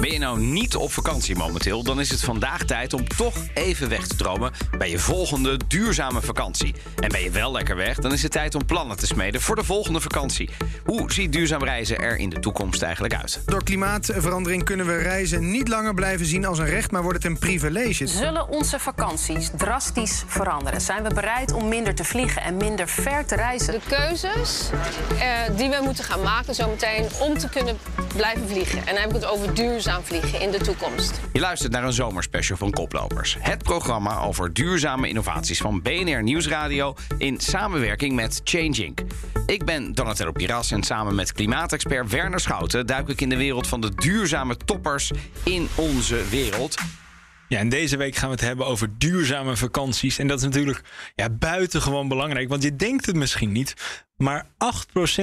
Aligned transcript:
Ben 0.00 0.12
je 0.12 0.18
nou 0.18 0.40
niet 0.40 0.76
op 0.76 0.92
vakantie 0.92 1.36
momenteel, 1.36 1.82
dan 1.82 2.00
is 2.00 2.10
het 2.10 2.20
vandaag 2.20 2.64
tijd 2.64 2.92
om 2.92 3.08
toch 3.08 3.34
even 3.54 3.88
weg 3.88 4.06
te 4.06 4.16
dromen 4.16 4.52
bij 4.78 4.90
je 4.90 4.98
volgende 4.98 5.60
duurzame 5.68 6.20
vakantie. 6.20 6.74
En 7.00 7.08
ben 7.08 7.22
je 7.22 7.30
wel 7.30 7.52
lekker 7.52 7.76
weg, 7.76 7.98
dan 7.98 8.12
is 8.12 8.22
het 8.22 8.32
tijd 8.32 8.54
om 8.54 8.64
plannen 8.64 8.96
te 8.96 9.06
smeden 9.06 9.40
voor 9.40 9.56
de 9.56 9.64
volgende 9.64 10.00
vakantie. 10.00 10.50
Hoe 10.84 11.12
ziet 11.12 11.32
duurzaam 11.32 11.64
reizen 11.64 11.98
er 11.98 12.16
in 12.16 12.28
de 12.28 12.40
toekomst 12.40 12.82
eigenlijk 12.82 13.14
uit? 13.14 13.42
Door 13.46 13.64
klimaatverandering 13.64 14.64
kunnen 14.64 14.86
we 14.86 14.96
reizen 14.96 15.50
niet 15.50 15.68
langer 15.68 15.94
blijven 15.94 16.26
zien 16.26 16.44
als 16.44 16.58
een 16.58 16.66
recht, 16.66 16.90
maar 16.90 17.02
wordt 17.02 17.22
het 17.22 17.26
een 17.26 17.38
privilege. 17.38 18.06
Zullen 18.06 18.48
onze 18.48 18.78
vakanties 18.78 19.50
drastisch 19.56 20.22
veranderen? 20.26 20.80
Zijn 20.80 21.02
we 21.02 21.14
bereid 21.14 21.52
om 21.52 21.68
minder 21.68 21.94
te 21.94 22.04
vliegen 22.04 22.42
en 22.42 22.56
minder 22.56 22.88
ver 22.88 23.26
te 23.26 23.34
reizen? 23.34 23.72
De 23.72 23.80
keuzes 23.88 24.70
eh, 25.18 25.56
die 25.56 25.68
we 25.68 25.80
moeten 25.82 26.04
gaan 26.04 26.22
maken 26.22 26.54
zometeen 26.54 27.06
om 27.20 27.38
te 27.38 27.48
kunnen 27.48 27.78
blijven 28.16 28.48
vliegen. 28.48 28.78
En 28.78 28.94
dan 28.94 29.02
heb 29.02 29.12
het 29.12 29.24
over 29.24 29.54
duurzaam 29.54 30.02
vliegen 30.02 30.40
in 30.40 30.50
de 30.50 30.58
toekomst. 30.58 31.20
Je 31.32 31.40
luistert 31.40 31.72
naar 31.72 31.84
een 31.84 31.92
zomerspecial 31.92 32.56
van 32.56 32.70
Koplopers. 32.70 33.36
Het 33.40 33.62
programma 33.62 34.20
over 34.20 34.52
duurzame 34.52 35.08
innovaties 35.08 35.60
van 35.60 35.82
BNR 35.82 36.22
Nieuwsradio 36.22 36.94
in 37.18 37.40
samenwerking 37.40 38.14
met 38.14 38.40
Change 38.44 38.84
Inc. 38.84 39.00
Ik 39.46 39.64
ben 39.64 39.92
Donatello 39.92 40.32
Piras 40.32 40.70
en 40.70 40.82
samen 40.82 41.14
met 41.14 41.32
klimaatexpert 41.32 42.10
Werner 42.10 42.40
Schouten 42.40 42.86
duik 42.86 43.08
ik 43.08 43.20
in 43.20 43.28
de 43.28 43.36
wereld 43.36 43.66
van 43.66 43.80
de 43.80 43.94
duurzame 43.94 44.56
toppers 44.56 45.10
in 45.44 45.68
onze 45.74 46.28
wereld. 46.28 46.76
Ja, 47.48 47.58
en 47.58 47.68
deze 47.68 47.96
week 47.96 48.16
gaan 48.16 48.28
we 48.28 48.34
het 48.34 48.44
hebben 48.44 48.66
over 48.66 48.98
duurzame 48.98 49.56
vakanties. 49.56 50.18
En 50.18 50.26
dat 50.26 50.38
is 50.38 50.44
natuurlijk 50.44 50.80
ja, 51.14 51.30
buitengewoon 51.30 52.08
belangrijk. 52.08 52.48
Want 52.48 52.62
je 52.62 52.76
denkt 52.76 53.06
het 53.06 53.16
misschien 53.16 53.52
niet. 53.52 53.74
Maar 54.16 54.46
8% 54.46 54.48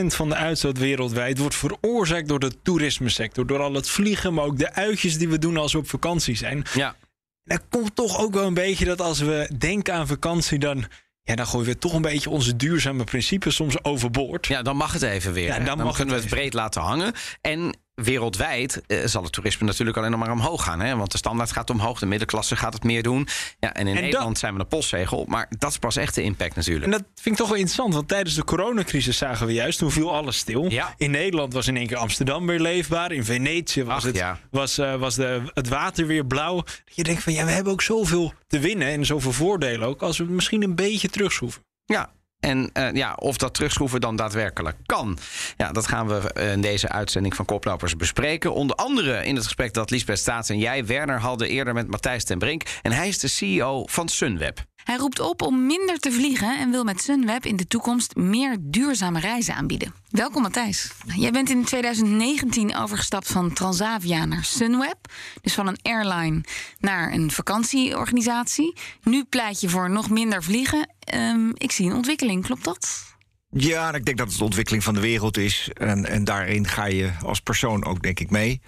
van 0.05 0.29
de 0.29 0.35
uitstoot 0.35 0.77
wereldwijd 0.77 1.37
wordt 1.37 1.55
veroorzaakt 1.55 2.27
door 2.27 2.39
de 2.39 2.61
toerismesector. 2.61 3.47
Door 3.47 3.59
al 3.59 3.73
het 3.73 3.89
vliegen, 3.89 4.33
maar 4.33 4.45
ook 4.45 4.57
de 4.57 4.73
uitjes 4.73 5.17
die 5.17 5.29
we 5.29 5.39
doen 5.39 5.57
als 5.57 5.73
we 5.73 5.77
op 5.77 5.89
vakantie 5.89 6.35
zijn. 6.35 6.63
Ja. 6.73 6.95
En 7.43 7.61
komt 7.69 7.95
toch 7.95 8.19
ook 8.19 8.33
wel 8.33 8.45
een 8.45 8.53
beetje 8.53 8.85
dat 8.85 9.01
als 9.01 9.19
we 9.19 9.49
denken 9.57 9.93
aan 9.93 10.07
vakantie, 10.07 10.59
dan 10.59 10.85
ja, 11.23 11.35
dan 11.35 11.47
gooien 11.47 11.67
we 11.67 11.77
toch 11.77 11.93
een 11.93 12.01
beetje 12.01 12.29
onze 12.29 12.55
duurzame 12.55 13.03
principes 13.03 13.55
soms 13.55 13.83
overboord. 13.83 14.47
Ja, 14.47 14.61
dan 14.61 14.75
mag 14.75 14.93
het 14.93 15.01
even 15.01 15.33
weer. 15.33 15.47
Ja, 15.47 15.59
dan 15.59 15.77
kunnen 15.77 15.97
het 15.97 16.07
we 16.07 16.13
het 16.13 16.29
breed 16.29 16.53
laten 16.53 16.81
hangen. 16.81 17.13
En 17.41 17.77
wereldwijd 18.03 18.81
eh, 18.87 19.05
zal 19.05 19.23
het 19.23 19.31
toerisme 19.31 19.65
natuurlijk 19.67 19.97
alleen 19.97 20.11
nog 20.11 20.19
maar 20.19 20.31
omhoog 20.31 20.63
gaan. 20.63 20.79
Hè? 20.79 20.95
Want 20.95 21.11
de 21.11 21.17
standaard 21.17 21.51
gaat 21.51 21.69
omhoog, 21.69 21.99
de 21.99 22.05
middenklasse 22.05 22.55
gaat 22.55 22.73
het 22.73 22.83
meer 22.83 23.03
doen. 23.03 23.27
Ja, 23.59 23.73
en 23.73 23.87
in 23.87 23.95
En 23.95 24.01
Nederland 24.01 24.27
dat- 24.29 24.37
zijn 24.37 24.53
we 24.53 24.59
een 24.59 24.67
postzegel. 24.67 25.25
Maar 25.27 25.47
dat 25.57 25.71
is 25.71 25.77
pas 25.77 25.95
echt 25.95 26.15
de 26.15 26.21
impact 26.21 26.55
natuurlijk. 26.55 26.85
En 26.85 26.91
dat 26.91 27.03
vind 27.15 27.35
ik 27.35 27.35
toch 27.35 27.47
wel 27.47 27.57
interessant, 27.57 27.93
want 27.93 28.07
tijdens 28.07 28.35
de 28.35 28.43
coronacrisis 28.43 29.17
zagen 29.17 29.47
we 29.47 29.53
juist, 29.53 29.79
toen 29.79 29.91
viel 29.91 30.15
alles 30.15 30.37
stil. 30.37 30.69
Ja. 30.69 30.93
In 30.97 31.11
Nederland 31.11 31.53
was 31.53 31.67
in 31.67 31.77
één 31.77 31.87
keer 31.87 31.97
Amsterdam 31.97 32.47
weer 32.47 32.59
leefbaar. 32.59 33.11
In 33.11 33.25
Venetië 33.25 33.83
was, 33.83 33.95
Ach, 33.95 34.03
het, 34.03 34.15
ja. 34.15 34.39
was, 34.51 34.77
eh, 34.77 34.95
was 34.95 35.15
de, 35.15 35.41
het 35.53 35.67
water 35.67 36.07
weer 36.07 36.25
blauw. 36.25 36.55
Dat 36.55 36.95
je 36.95 37.03
denkt 37.03 37.23
van 37.23 37.33
ja, 37.33 37.45
we 37.45 37.51
hebben 37.51 37.73
ook 37.73 37.81
zoveel 37.81 38.33
te 38.47 38.59
winnen 38.59 38.87
en 38.87 39.05
zoveel 39.05 39.31
voordelen 39.31 39.87
ook, 39.87 40.01
als 40.01 40.17
we 40.17 40.23
misschien 40.23 40.63
een 40.63 40.75
beetje 40.75 41.09
terugschroeven. 41.09 41.61
Ja. 41.85 42.09
En 42.41 42.69
eh, 42.73 42.93
ja, 42.93 43.13
of 43.13 43.37
dat 43.37 43.53
terugschroeven 43.53 44.01
dan 44.01 44.15
daadwerkelijk 44.15 44.77
kan. 44.85 45.17
Ja, 45.57 45.71
dat 45.71 45.87
gaan 45.87 46.07
we 46.07 46.33
eh, 46.33 46.51
in 46.51 46.61
deze 46.61 46.89
uitzending 46.89 47.35
van 47.35 47.45
Koplopers 47.45 47.95
bespreken. 47.95 48.53
Onder 48.53 48.75
andere 48.75 49.25
in 49.25 49.35
het 49.35 49.43
gesprek 49.43 49.73
dat 49.73 49.89
Lisbeth 49.89 50.19
Staats 50.19 50.49
en 50.49 50.57
jij, 50.57 50.85
Werner, 50.85 51.19
hadden 51.19 51.49
eerder 51.49 51.73
met 51.73 51.87
Matthijs 51.87 52.23
ten 52.23 52.37
Brink. 52.37 52.63
En 52.81 52.91
hij 52.91 53.07
is 53.07 53.19
de 53.19 53.27
CEO 53.27 53.85
van 53.85 54.09
Sunweb. 54.09 54.65
Hij 54.83 54.95
roept 54.95 55.19
op 55.19 55.41
om 55.41 55.65
minder 55.65 55.99
te 55.99 56.11
vliegen 56.11 56.59
en 56.59 56.71
wil 56.71 56.83
met 56.83 57.01
Sunweb 57.01 57.45
in 57.45 57.55
de 57.55 57.67
toekomst 57.67 58.15
meer 58.15 58.57
duurzame 58.59 59.19
reizen 59.19 59.55
aanbieden. 59.55 59.93
Welkom 60.09 60.41
Matthijs. 60.41 60.91
Jij 61.15 61.31
bent 61.31 61.49
in 61.49 61.63
2019 61.63 62.75
overgestapt 62.75 63.27
van 63.27 63.53
Transavia 63.53 64.25
naar 64.25 64.43
Sunweb. 64.43 64.97
Dus 65.41 65.53
van 65.53 65.67
een 65.67 65.79
airline 65.81 66.43
naar 66.79 67.13
een 67.13 67.31
vakantieorganisatie. 67.31 68.77
Nu 69.03 69.23
pleit 69.23 69.61
je 69.61 69.69
voor 69.69 69.89
nog 69.89 70.09
minder 70.09 70.43
vliegen. 70.43 70.89
Ehm, 70.99 71.49
ik 71.53 71.71
zie 71.71 71.85
een 71.85 71.95
ontwikkeling, 71.95 72.43
klopt 72.43 72.63
dat? 72.63 73.09
Ja, 73.49 73.93
ik 73.93 74.05
denk 74.05 74.17
dat 74.17 74.27
het 74.27 74.37
de 74.37 74.43
ontwikkeling 74.43 74.83
van 74.83 74.93
de 74.93 74.99
wereld 74.99 75.37
is. 75.37 75.69
En, 75.73 76.05
en 76.05 76.23
daarin 76.23 76.67
ga 76.67 76.85
je 76.85 77.11
als 77.23 77.39
persoon 77.39 77.85
ook, 77.85 78.01
denk 78.01 78.19
ik, 78.19 78.29
mee. 78.29 78.61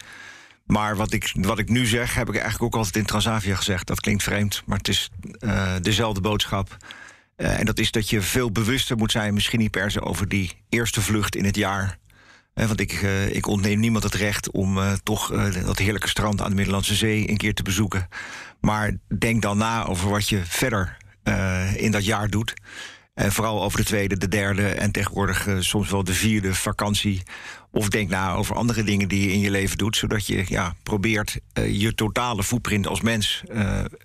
Maar 0.63 0.95
wat 0.95 1.13
ik, 1.13 1.31
wat 1.33 1.59
ik 1.59 1.69
nu 1.69 1.85
zeg, 1.85 2.15
heb 2.15 2.27
ik 2.27 2.35
eigenlijk 2.35 2.63
ook 2.63 2.75
altijd 2.75 2.95
in 2.95 3.05
Transavia 3.05 3.55
gezegd. 3.55 3.87
Dat 3.87 3.99
klinkt 3.99 4.23
vreemd, 4.23 4.61
maar 4.65 4.77
het 4.77 4.87
is 4.87 5.09
eh, 5.39 5.73
dezelfde 5.81 6.21
boodschap. 6.21 6.77
Eh, 7.35 7.59
en 7.59 7.65
dat 7.65 7.79
is 7.79 7.91
dat 7.91 8.09
je 8.09 8.21
veel 8.21 8.51
bewuster 8.51 8.97
moet 8.97 9.11
zijn, 9.11 9.33
misschien 9.33 9.59
niet 9.59 9.71
per 9.71 9.91
se 9.91 10.01
over 10.01 10.27
die 10.27 10.51
eerste 10.69 11.01
vlucht 11.01 11.35
in 11.35 11.45
het 11.45 11.55
jaar. 11.55 11.97
Eh, 12.53 12.65
want 12.67 12.79
ik, 12.79 12.91
ik 13.31 13.47
ontneem 13.47 13.79
niemand 13.79 14.03
het 14.03 14.13
recht 14.13 14.51
om 14.51 14.79
toch 15.03 15.27
dat 15.65 15.77
heerlijke 15.77 16.07
strand 16.07 16.41
aan 16.41 16.49
de 16.49 16.55
Middellandse 16.55 16.95
Zee 16.95 17.29
een 17.29 17.37
keer 17.37 17.53
te 17.53 17.63
bezoeken. 17.63 18.07
Maar 18.61 18.97
denk 19.17 19.41
dan 19.41 19.57
na 19.57 19.85
over 19.85 20.09
wat 20.09 20.29
je 20.29 20.41
verder 20.45 20.97
in 21.75 21.91
dat 21.91 22.05
jaar 22.05 22.29
doet. 22.29 22.53
En 23.13 23.31
vooral 23.31 23.63
over 23.63 23.79
de 23.79 23.85
tweede, 23.85 24.17
de 24.17 24.27
derde 24.27 24.67
en 24.67 24.91
tegenwoordig 24.91 25.47
eh, 25.47 25.55
soms 25.59 25.89
wel 25.89 26.03
de 26.03 26.13
vierde 26.13 26.53
vakantie. 26.53 27.23
Of 27.71 27.89
denk 27.89 28.09
na 28.09 28.33
over 28.33 28.55
andere 28.55 28.83
dingen 28.83 29.07
die 29.07 29.27
je 29.27 29.33
in 29.33 29.39
je 29.39 29.51
leven 29.51 29.77
doet. 29.77 29.97
Zodat 29.97 30.27
je 30.27 30.43
ja, 30.47 30.75
probeert 30.83 31.39
eh, 31.53 31.81
je 31.81 31.95
totale 31.95 32.43
footprint 32.43 32.87
als 32.87 33.01
mens 33.01 33.43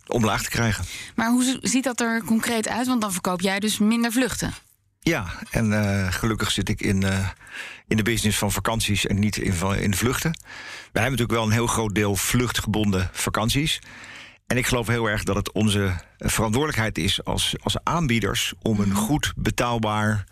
omlaag 0.06 0.42
te 0.42 0.50
krijgen. 0.50 0.84
Maar 1.14 1.30
hoe 1.30 1.58
ziet 1.62 1.84
dat 1.84 2.00
er 2.00 2.24
concreet 2.24 2.68
uit? 2.68 2.86
Want 2.86 3.00
dan 3.00 3.12
verkoop 3.12 3.40
jij 3.40 3.60
dus 3.60 3.78
minder 3.78 4.12
vluchten. 4.12 4.52
Ja, 5.00 5.26
en 5.50 5.72
gelukkig 6.12 6.50
zit 6.50 6.68
ik 6.68 6.80
in, 6.80 7.04
in 7.86 7.96
de 7.96 8.02
business 8.02 8.38
van 8.38 8.52
vakanties 8.52 9.06
en 9.06 9.18
niet 9.18 9.36
in, 9.36 9.54
in 9.80 9.90
de 9.90 9.96
vluchten. 9.96 10.30
We 10.30 11.00
hebben 11.00 11.10
natuurlijk 11.10 11.38
wel 11.38 11.44
een 11.44 11.52
heel 11.52 11.66
groot 11.66 11.94
deel 11.94 12.16
vluchtgebonden 12.16 13.10
vakanties. 13.12 13.80
En 14.48 14.56
ik 14.56 14.66
geloof 14.66 14.86
heel 14.86 15.08
erg 15.08 15.22
dat 15.22 15.36
het 15.36 15.52
onze 15.52 15.92
verantwoordelijkheid 16.18 16.98
is 16.98 17.24
als, 17.24 17.54
als 17.62 17.76
aanbieders 17.82 18.54
om 18.62 18.80
een 18.80 18.94
goed 18.94 19.32
betaalbaar, 19.36 20.24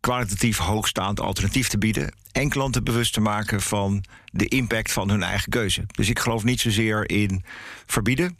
kwalitatief 0.00 0.58
hoogstaand 0.58 1.20
alternatief 1.20 1.68
te 1.68 1.78
bieden. 1.78 2.14
En 2.32 2.48
klanten 2.48 2.84
bewust 2.84 3.12
te 3.12 3.20
maken 3.20 3.60
van 3.60 4.04
de 4.32 4.48
impact 4.48 4.92
van 4.92 5.10
hun 5.10 5.22
eigen 5.22 5.50
keuze. 5.50 5.84
Dus 5.86 6.08
ik 6.08 6.18
geloof 6.18 6.44
niet 6.44 6.60
zozeer 6.60 7.10
in 7.10 7.44
verbieden. 7.86 8.36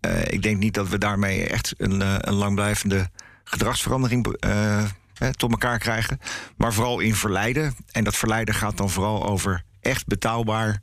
Eh, 0.00 0.24
ik 0.24 0.42
denk 0.42 0.58
niet 0.58 0.74
dat 0.74 0.88
we 0.88 0.98
daarmee 0.98 1.46
echt 1.46 1.74
een, 1.76 2.02
eh, 2.02 2.14
een 2.18 2.34
langblijvende 2.34 3.10
gedragsverandering 3.44 4.26
eh, 4.26 4.84
tot 5.30 5.50
elkaar 5.50 5.78
krijgen. 5.78 6.20
Maar 6.56 6.72
vooral 6.72 7.00
in 7.00 7.14
verleiden. 7.14 7.74
En 7.92 8.04
dat 8.04 8.16
verleiden 8.16 8.54
gaat 8.54 8.76
dan 8.76 8.90
vooral 8.90 9.26
over 9.26 9.64
echt 9.80 10.06
betaalbaar 10.06 10.80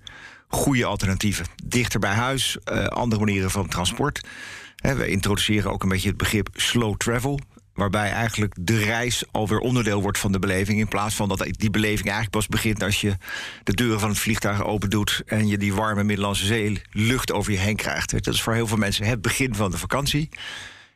goede 0.50 0.86
alternatieven. 0.86 1.46
Dichter 1.66 2.00
bij 2.00 2.14
huis, 2.14 2.58
eh, 2.64 2.86
andere 2.86 3.26
manieren 3.26 3.52
van 3.52 3.68
transport. 3.68 4.28
We 4.76 5.08
introduceren 5.08 5.72
ook 5.72 5.84
een 5.84 5.90
beetje 5.90 6.08
het 6.08 6.18
begrip 6.18 6.50
slow 6.54 6.98
travel. 6.98 7.40
Waarbij 7.74 8.12
eigenlijk 8.12 8.56
de 8.60 8.78
reis 8.78 9.24
alweer 9.32 9.60
onderdeel 9.60 10.02
wordt 10.02 10.18
van 10.18 10.32
de 10.32 10.40
beleving. 10.40 10.80
In 10.80 10.88
plaats 10.88 11.16
van 11.16 11.28
dat 11.28 11.48
die 11.52 11.70
beleving 11.70 12.08
eigenlijk 12.08 12.32
pas 12.32 12.48
begint 12.48 12.84
als 12.84 13.02
je 13.02 13.18
de 13.64 13.74
deuren 13.74 14.00
van 14.00 14.10
het 14.10 14.20
vliegtuig 14.20 14.64
open 14.64 14.90
doet. 14.90 15.22
en 15.26 15.48
je 15.48 15.58
die 15.58 15.74
warme 15.74 16.04
Middellandse 16.04 16.46
Zee 16.46 16.82
lucht 16.92 17.32
over 17.32 17.52
je 17.52 17.58
heen 17.58 17.76
krijgt. 17.76 18.12
Dat 18.12 18.34
is 18.34 18.42
voor 18.42 18.54
heel 18.54 18.68
veel 18.68 18.78
mensen 18.78 19.06
het 19.06 19.22
begin 19.22 19.56
van 19.56 19.72
de 19.72 19.78
vakantie. 19.78 20.30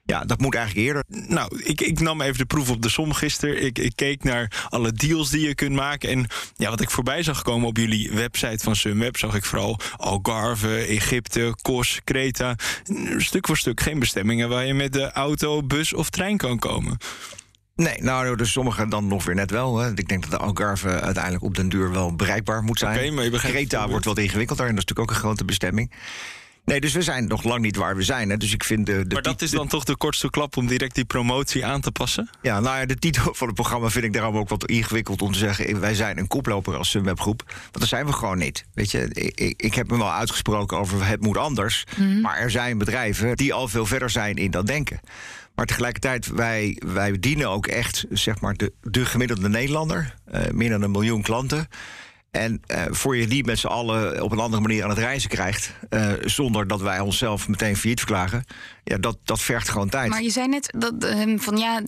Ja, 0.05 0.25
dat 0.25 0.39
moet 0.39 0.55
eigenlijk 0.55 0.87
eerder. 0.87 1.03
Nou, 1.07 1.61
ik, 1.63 1.81
ik 1.81 1.99
nam 1.99 2.21
even 2.21 2.37
de 2.37 2.45
proef 2.45 2.69
op 2.69 2.81
de 2.81 2.89
som 2.89 3.13
gisteren. 3.13 3.63
Ik, 3.63 3.79
ik 3.79 3.95
keek 3.95 4.23
naar 4.23 4.67
alle 4.69 4.91
deals 4.91 5.29
die 5.29 5.47
je 5.47 5.55
kunt 5.55 5.75
maken. 5.75 6.09
En 6.09 6.27
ja, 6.55 6.69
wat 6.69 6.81
ik 6.81 6.89
voorbij 6.89 7.23
zag 7.23 7.41
komen 7.41 7.67
op 7.67 7.77
jullie 7.77 8.11
website 8.11 8.63
van 8.63 8.75
Sunweb... 8.75 9.17
zag 9.17 9.35
ik 9.35 9.45
vooral 9.45 9.79
Algarve, 9.97 10.75
Egypte, 10.75 11.55
Kos, 11.61 12.01
Kreta. 12.03 12.55
Stuk 13.17 13.47
voor 13.47 13.57
stuk 13.57 13.81
geen 13.81 13.99
bestemmingen 13.99 14.49
waar 14.49 14.65
je 14.65 14.73
met 14.73 14.93
de 14.93 15.11
auto, 15.11 15.63
bus 15.63 15.93
of 15.93 16.09
trein 16.09 16.37
kan 16.37 16.59
komen. 16.59 16.97
Nee, 17.75 18.01
nou, 18.01 18.35
dus 18.35 18.51
sommige 18.51 18.87
dan 18.87 19.07
nog 19.07 19.25
weer 19.25 19.35
net 19.35 19.51
wel. 19.51 19.77
Hè. 19.77 19.89
Ik 19.95 20.07
denk 20.07 20.21
dat 20.21 20.31
de 20.31 20.37
Algarve 20.37 20.87
uiteindelijk 20.87 21.43
op 21.43 21.55
den 21.55 21.69
duur 21.69 21.91
wel 21.91 22.15
bereikbaar 22.15 22.63
moet 22.63 22.79
zijn. 22.79 22.97
Oké, 22.97 23.11
maar 23.11 23.23
je 23.23 23.29
begrijpt 23.29 23.57
het 23.57 23.67
Kreta 23.69 23.89
wordt 23.89 24.05
wat 24.05 24.17
ingewikkelder 24.17 24.65
en 24.67 24.75
dat 24.75 24.83
is 24.83 24.89
natuurlijk 24.89 25.11
ook 25.11 25.15
een 25.15 25.27
grote 25.27 25.45
bestemming. 25.45 25.91
Nee, 26.65 26.79
dus 26.81 26.93
we 26.93 27.01
zijn 27.01 27.27
nog 27.27 27.43
lang 27.43 27.61
niet 27.61 27.75
waar 27.75 27.95
we 27.95 28.03
zijn. 28.03 28.29
Hè. 28.29 28.37
Dus 28.37 28.53
ik 28.53 28.63
vind 28.63 28.85
de, 28.85 29.07
de 29.07 29.13
Maar 29.13 29.23
dat 29.23 29.41
is 29.41 29.51
dan 29.51 29.67
toch 29.67 29.83
de 29.83 29.97
kortste 29.97 30.29
klap 30.29 30.57
om 30.57 30.67
direct 30.67 30.95
die 30.95 31.05
promotie 31.05 31.65
aan 31.65 31.81
te 31.81 31.91
passen? 31.91 32.29
Ja, 32.41 32.59
nou 32.59 32.79
ja, 32.79 32.85
de 32.85 32.95
titel 32.95 33.33
van 33.33 33.47
het 33.47 33.55
programma 33.55 33.89
vind 33.89 34.05
ik 34.05 34.13
daarom 34.13 34.37
ook 34.37 34.49
wat 34.49 34.65
ingewikkeld 34.65 35.21
om 35.21 35.31
te 35.31 35.37
zeggen. 35.37 35.79
Wij 35.79 35.95
zijn 35.95 36.17
een 36.17 36.27
koploper 36.27 36.77
als 36.77 36.89
Sunwebgroep. 36.89 37.43
Want 37.47 37.79
dat 37.79 37.87
zijn 37.87 38.05
we 38.05 38.13
gewoon 38.13 38.37
niet. 38.37 38.65
Weet 38.73 38.91
je, 38.91 39.07
ik, 39.13 39.39
ik, 39.39 39.61
ik 39.61 39.73
heb 39.73 39.91
me 39.91 39.97
wel 39.97 40.11
uitgesproken 40.11 40.77
over 40.77 41.05
het 41.07 41.21
moet 41.21 41.37
anders. 41.37 41.83
Maar 42.21 42.37
er 42.37 42.51
zijn 42.51 42.77
bedrijven 42.77 43.35
die 43.35 43.53
al 43.53 43.67
veel 43.67 43.85
verder 43.85 44.09
zijn 44.09 44.35
in 44.35 44.51
dat 44.51 44.67
denken. 44.67 44.99
Maar 45.55 45.65
tegelijkertijd, 45.65 46.27
wij, 46.27 46.81
wij 46.85 47.19
dienen 47.19 47.49
ook 47.49 47.67
echt 47.67 48.05
zeg 48.09 48.41
maar, 48.41 48.53
de, 48.53 48.73
de 48.81 49.05
gemiddelde 49.05 49.49
Nederlander. 49.49 50.13
eh, 50.25 50.41
meer 50.51 50.69
dan 50.69 50.81
een 50.81 50.91
miljoen 50.91 51.21
klanten. 51.21 51.67
En 52.33 52.61
eh, 52.65 52.81
voor 52.89 53.17
je 53.17 53.27
die 53.27 53.45
met 53.45 53.59
z'n 53.59 53.67
allen 53.67 54.23
op 54.23 54.31
een 54.31 54.39
andere 54.39 54.61
manier 54.61 54.83
aan 54.83 54.89
het 54.89 54.97
reizen 54.97 55.29
krijgt... 55.29 55.73
eh, 55.89 56.11
zonder 56.21 56.67
dat 56.67 56.81
wij 56.81 56.99
onszelf 56.99 57.47
meteen 57.47 57.75
failliet 57.75 57.99
verklagen... 57.99 58.43
ja, 58.83 58.97
dat, 58.97 59.17
dat 59.23 59.41
vergt 59.41 59.69
gewoon 59.69 59.89
tijd. 59.89 60.09
Maar 60.09 60.21
je 60.21 60.29
zei 60.29 60.47
net 60.47 60.73
dat, 60.77 61.03
ehm, 61.03 61.37
van 61.37 61.57
ja, 61.57 61.81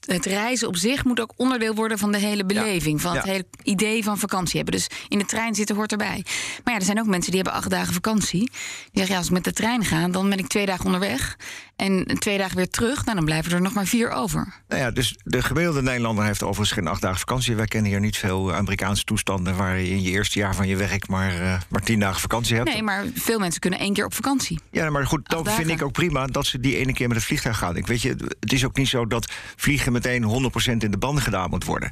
het, 0.00 0.26
reizen 0.26 0.68
op 0.68 0.76
zich 0.76 1.04
moet 1.04 1.20
ook 1.20 1.32
onderdeel 1.36 1.74
worden 1.74 1.98
van 1.98 2.12
de 2.12 2.18
hele 2.18 2.44
beleving. 2.44 3.00
Van 3.00 3.14
het 3.16 3.24
Ja. 3.24 3.30
hele 3.30 3.46
idee 3.62 4.04
van 4.04 4.18
vakantie 4.18 4.56
hebben. 4.56 4.74
Dus 4.74 4.86
in 5.08 5.18
de 5.18 5.24
trein 5.24 5.54
zitten 5.54 5.76
hoort 5.76 5.92
erbij. 5.92 6.24
Maar 6.64 6.74
ja, 6.74 6.80
er 6.80 6.86
zijn 6.86 7.00
ook 7.00 7.06
mensen 7.06 7.32
die 7.32 7.40
hebben 7.40 7.60
acht 7.60 7.70
dagen 7.70 7.94
vakantie. 7.94 8.40
Die 8.40 8.50
zeggen, 8.92 9.12
ja, 9.12 9.16
als 9.18 9.26
ik 9.26 9.32
met 9.32 9.44
de 9.44 9.52
trein 9.52 9.84
ga, 9.84 10.08
dan 10.08 10.28
ben 10.28 10.38
ik 10.38 10.46
twee 10.46 10.66
dagen 10.66 10.84
onderweg. 10.84 11.36
En 11.76 12.06
twee 12.18 12.38
dagen 12.38 12.56
weer 12.56 12.70
terug. 12.70 13.04
Nou, 13.04 13.16
dan 13.16 13.24
blijven 13.24 13.52
er 13.52 13.60
nog 13.60 13.72
maar 13.72 13.86
vier 13.86 14.10
over. 14.10 14.54
Nou 14.68 14.80
ja, 14.82 14.90
dus 14.90 15.16
de 15.24 15.42
gemiddelde 15.42 15.82
Nederlander 15.82 16.24
heeft 16.24 16.42
overigens 16.42 16.72
geen 16.78 16.86
acht 16.86 17.00
dagen 17.00 17.18
vakantie. 17.18 17.54
Wij 17.56 17.66
kennen 17.66 17.90
hier 17.90 18.00
niet 18.00 18.16
veel 18.16 18.54
Amerikaanse 18.54 19.04
toestanden... 19.04 19.56
waar 19.56 19.78
je 19.78 19.88
in 19.90 20.02
je 20.02 20.10
eerste 20.10 20.38
jaar 20.38 20.54
van 20.54 20.68
je 20.68 20.76
werk 20.76 21.08
maar, 21.08 21.40
eh, 21.40 21.60
maar 21.68 21.82
tien 21.82 22.00
dagen 22.00 22.20
vakantie 22.20 22.56
hebt. 22.56 22.68
Nee, 22.68 22.82
maar 22.82 23.04
veel 23.14 23.38
mensen 23.38 23.60
kunnen 23.60 23.78
één 23.78 23.92
keer 23.92 24.04
op 24.04 24.14
vakantie. 24.14 24.60
Ja, 24.70 24.90
maar 24.90 25.06
goed, 25.06 25.28
dan 25.28 25.46
vind 25.46 25.68
ik 25.70 25.82
ook 25.82 25.92
prima 25.92 26.26
dat 26.26 26.46
ze 26.46 26.60
die 26.60 26.76
ene 26.76 26.92
keer 26.92 27.08
met 27.08 27.16
het 27.16 27.26
vliegtuig 27.26 27.58
gaan. 27.58 27.76
Ik 27.76 27.86
weet 27.86 28.02
je, 28.02 28.16
het 28.40 28.52
is 28.52 28.64
ook 28.64 28.76
niet 28.76 28.88
zo 28.88 29.06
dat 29.06 29.32
vliegen 29.56 29.89
meteen 29.92 30.50
100% 30.72 30.76
in 30.76 30.90
de 30.90 30.98
banden 30.98 31.22
gedaan 31.22 31.50
moet 31.50 31.64
worden. 31.64 31.90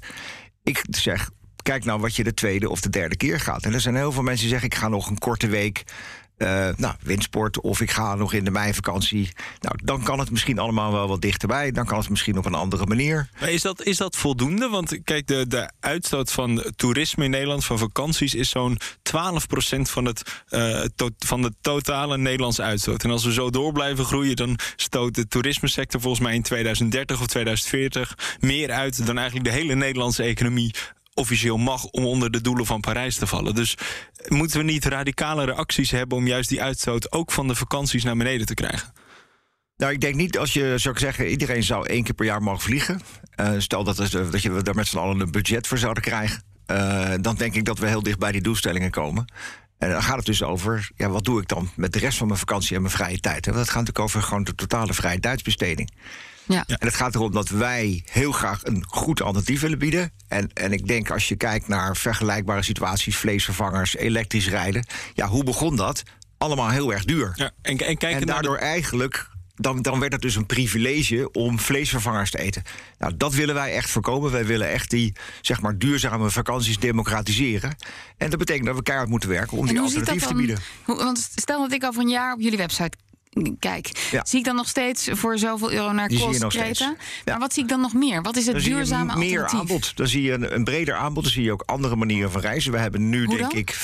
Ik 0.62 0.84
zeg, 0.90 1.30
kijk 1.62 1.84
nou 1.84 2.00
wat 2.00 2.16
je 2.16 2.24
de 2.24 2.34
tweede 2.34 2.70
of 2.70 2.80
de 2.80 2.90
derde 2.90 3.16
keer 3.16 3.40
gaat. 3.40 3.64
En 3.64 3.74
er 3.74 3.80
zijn 3.80 3.96
heel 3.96 4.12
veel 4.12 4.22
mensen 4.22 4.40
die 4.40 4.50
zeggen, 4.50 4.68
ik 4.68 4.74
ga 4.74 4.88
nog 4.88 5.10
een 5.10 5.18
korte 5.18 5.46
week... 5.46 5.84
eh, 6.38 6.68
nou, 6.76 6.94
windsport 7.02 7.60
of 7.60 7.80
ik 7.80 7.90
ga 7.90 8.14
nog 8.14 8.32
in 8.32 8.44
de 8.44 8.50
meivakantie. 8.50 9.32
Nou, 9.60 9.78
dan 9.84 10.02
kan 10.02 10.18
het 10.18 10.30
misschien 10.30 10.58
allemaal 10.58 10.92
wel 10.92 11.08
wat 11.08 11.20
dichterbij. 11.20 11.70
Dan 11.70 11.86
kan 11.86 11.98
het 11.98 12.08
misschien 12.08 12.38
op 12.38 12.44
een 12.44 12.54
andere 12.54 12.86
manier. 12.86 13.28
Maar 13.40 13.50
is 13.50 13.62
dat, 13.62 13.82
is 13.82 13.96
dat 13.96 14.16
voldoende? 14.16 14.68
Want 14.68 14.98
kijk, 15.04 15.26
de, 15.26 15.46
de 15.46 15.70
uitstoot 15.80 16.32
van 16.32 16.64
toerisme 16.76 17.24
in 17.24 17.30
Nederland, 17.30 17.64
van 17.64 17.78
vakanties, 17.78 18.34
is 18.34 18.50
zo'n 18.50 18.78
12% 18.78 18.80
van, 19.80 20.04
het, 20.04 20.42
eh, 20.48 20.84
van 21.18 21.42
de 21.42 21.52
totale 21.60 22.18
Nederlandse 22.18 22.62
uitstoot. 22.62 23.04
En 23.04 23.10
als 23.10 23.24
we 23.24 23.32
zo 23.32 23.50
door 23.50 23.72
blijven 23.72 24.04
groeien, 24.04 24.36
dan 24.36 24.58
stoot 24.76 25.14
de 25.14 25.28
toerismesector 25.28 26.00
volgens 26.00 26.22
mij 26.22 26.34
in 26.34 26.42
2030 26.42 27.20
of 27.20 27.26
2040 27.26 28.36
meer 28.40 28.70
uit 28.70 29.06
dan 29.06 29.18
eigenlijk 29.18 29.48
de 29.48 29.54
hele 29.54 29.74
Nederlandse 29.74 30.22
economie 30.22 30.74
officieel 31.18 31.56
mag 31.56 31.84
om 31.84 32.06
onder 32.06 32.30
de 32.30 32.40
doelen 32.40 32.66
van 32.66 32.80
Parijs 32.80 33.16
te 33.16 33.26
vallen. 33.26 33.54
Dus 33.54 33.74
moeten 34.28 34.58
we 34.58 34.64
niet 34.64 34.84
radicalere 34.84 35.52
acties 35.52 35.90
hebben 35.90 36.18
om 36.18 36.26
juist 36.26 36.48
die 36.48 36.62
uitstoot 36.62 37.12
ook 37.12 37.32
van 37.32 37.48
de 37.48 37.54
vakanties 37.54 38.04
naar 38.04 38.16
beneden 38.16 38.46
te 38.46 38.54
krijgen? 38.54 38.92
Nou, 39.76 39.92
ik 39.92 40.00
denk 40.00 40.14
niet 40.14 40.38
als 40.38 40.52
je 40.52 40.74
zou 40.76 40.98
zeggen, 40.98 41.26
iedereen 41.26 41.62
zou 41.62 41.86
één 41.86 42.02
keer 42.02 42.14
per 42.14 42.24
jaar 42.24 42.42
mogen 42.42 42.60
vliegen. 42.60 43.00
Eh, 43.30 43.52
stel 43.58 43.84
dat, 43.84 43.96
het, 43.96 44.12
dat 44.12 44.42
je 44.42 44.62
daar 44.62 44.74
met 44.74 44.86
z'n 44.86 44.98
allen 44.98 45.20
een 45.20 45.30
budget 45.30 45.66
voor 45.66 45.78
zouden 45.78 46.02
krijgen. 46.02 46.42
eh, 46.66 47.12
dan 47.20 47.36
denk 47.36 47.54
ik 47.54 47.64
dat 47.64 47.78
we 47.78 47.86
heel 47.86 48.02
dicht 48.02 48.18
bij 48.18 48.32
die 48.32 48.40
doelstellingen 48.42 48.90
komen. 48.90 49.32
En 49.78 49.90
dan 49.90 50.02
gaat 50.02 50.16
het 50.16 50.26
dus 50.26 50.42
over, 50.42 50.90
ja, 50.96 51.08
wat 51.08 51.24
doe 51.24 51.40
ik 51.40 51.48
dan 51.48 51.70
met 51.76 51.92
de 51.92 51.98
rest 51.98 52.18
van 52.18 52.26
mijn 52.26 52.38
vakantie 52.38 52.76
en 52.76 52.82
mijn 52.82 52.94
vrije 52.94 53.20
tijd? 53.20 53.46
En 53.46 53.52
dat 53.52 53.66
gaat 53.66 53.74
natuurlijk 53.74 54.04
over 54.04 54.22
gewoon 54.22 54.44
de 54.44 54.54
totale 54.54 54.94
vrije 54.94 55.20
tijdsbesteding. 55.20 55.90
Ja. 56.48 56.64
En 56.66 56.76
het 56.86 56.94
gaat 56.94 57.14
erom 57.14 57.32
dat 57.32 57.48
wij 57.48 58.02
heel 58.10 58.32
graag 58.32 58.64
een 58.64 58.84
goed 58.86 59.22
alternatief 59.22 59.60
willen 59.60 59.78
bieden. 59.78 60.12
En, 60.28 60.52
en 60.52 60.72
ik 60.72 60.86
denk 60.86 61.10
als 61.10 61.28
je 61.28 61.36
kijkt 61.36 61.68
naar 61.68 61.96
vergelijkbare 61.96 62.62
situaties, 62.62 63.16
vleesvervangers, 63.16 63.96
elektrisch 63.96 64.48
rijden. 64.48 64.86
Ja, 65.14 65.26
hoe 65.26 65.44
begon 65.44 65.76
dat? 65.76 66.02
Allemaal 66.38 66.68
heel 66.68 66.92
erg 66.92 67.04
duur. 67.04 67.32
Ja, 67.34 67.50
en, 67.62 67.76
en 67.76 67.96
kijk 67.96 68.20
En 68.20 68.26
daardoor 68.26 68.56
eigenlijk, 68.56 69.28
dan, 69.54 69.82
dan 69.82 70.00
werd 70.00 70.12
het 70.12 70.22
dus 70.22 70.34
een 70.36 70.46
privilege 70.46 71.30
om 71.32 71.58
vleesvervangers 71.58 72.30
te 72.30 72.38
eten. 72.38 72.62
Nou, 72.98 73.16
dat 73.16 73.34
willen 73.34 73.54
wij 73.54 73.72
echt 73.72 73.90
voorkomen. 73.90 74.30
Wij 74.30 74.46
willen 74.46 74.68
echt 74.68 74.90
die 74.90 75.14
zeg 75.40 75.60
maar, 75.60 75.78
duurzame 75.78 76.30
vakanties 76.30 76.78
democratiseren. 76.78 77.76
En 78.16 78.30
dat 78.30 78.38
betekent 78.38 78.66
dat 78.66 78.76
we 78.76 78.82
keihard 78.82 79.08
moeten 79.08 79.28
werken 79.28 79.56
om 79.58 79.66
En 79.66 79.72
die 79.74 79.82
alternatief 79.82 80.26
te 80.26 80.34
bieden. 80.34 80.58
Hoe- 80.84 80.96
want 80.96 81.28
stel 81.34 81.60
dat 81.60 81.72
ik 81.72 81.84
over 81.84 82.02
een 82.02 82.08
jaar 82.08 82.32
op 82.32 82.40
jullie 82.40 82.58
website 82.58 82.96
kijk. 83.58 84.08
Ja. 84.10 84.24
Zie 84.24 84.38
ik 84.38 84.44
dan 84.44 84.56
nog 84.56 84.68
steeds 84.68 85.08
voor 85.12 85.38
zoveel 85.38 85.72
euro 85.72 85.92
naar 85.92 86.08
Die 86.08 86.16
zie 86.16 86.26
je 86.26 86.30
kost 86.32 86.42
nog 86.42 86.52
Kreta? 86.52 86.74
steeds. 86.74 87.24
Maar 87.24 87.38
wat 87.38 87.52
zie 87.52 87.62
ik 87.62 87.68
dan 87.68 87.80
nog 87.80 87.92
meer? 87.94 88.22
Wat 88.22 88.36
is 88.36 88.44
het 88.44 88.52
Dan 88.54 88.62
zie 88.62 88.70
je 88.70 88.76
duurzame 88.76 89.04
meer 89.16 89.40
alternatief? 89.42 89.58
aanbod. 89.60 89.96
Dan 89.96 90.06
zie 90.08 90.22
je 90.22 90.32
een, 90.32 90.54
een 90.54 90.64
breder 90.64 90.94
aanbod. 90.94 91.22
Dan 91.22 91.32
zie 91.32 91.42
je 91.42 91.52
ook 91.52 91.62
andere 91.66 91.96
manieren 91.96 92.30
van 92.30 92.40
reizen. 92.40 92.72
We 92.72 92.78
hebben 92.78 93.08
nu, 93.08 93.24
Hoe 93.24 93.36
denk 93.36 93.50
dan? 93.50 93.58
ik, 93.58 93.74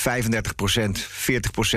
35% 0.98 1.00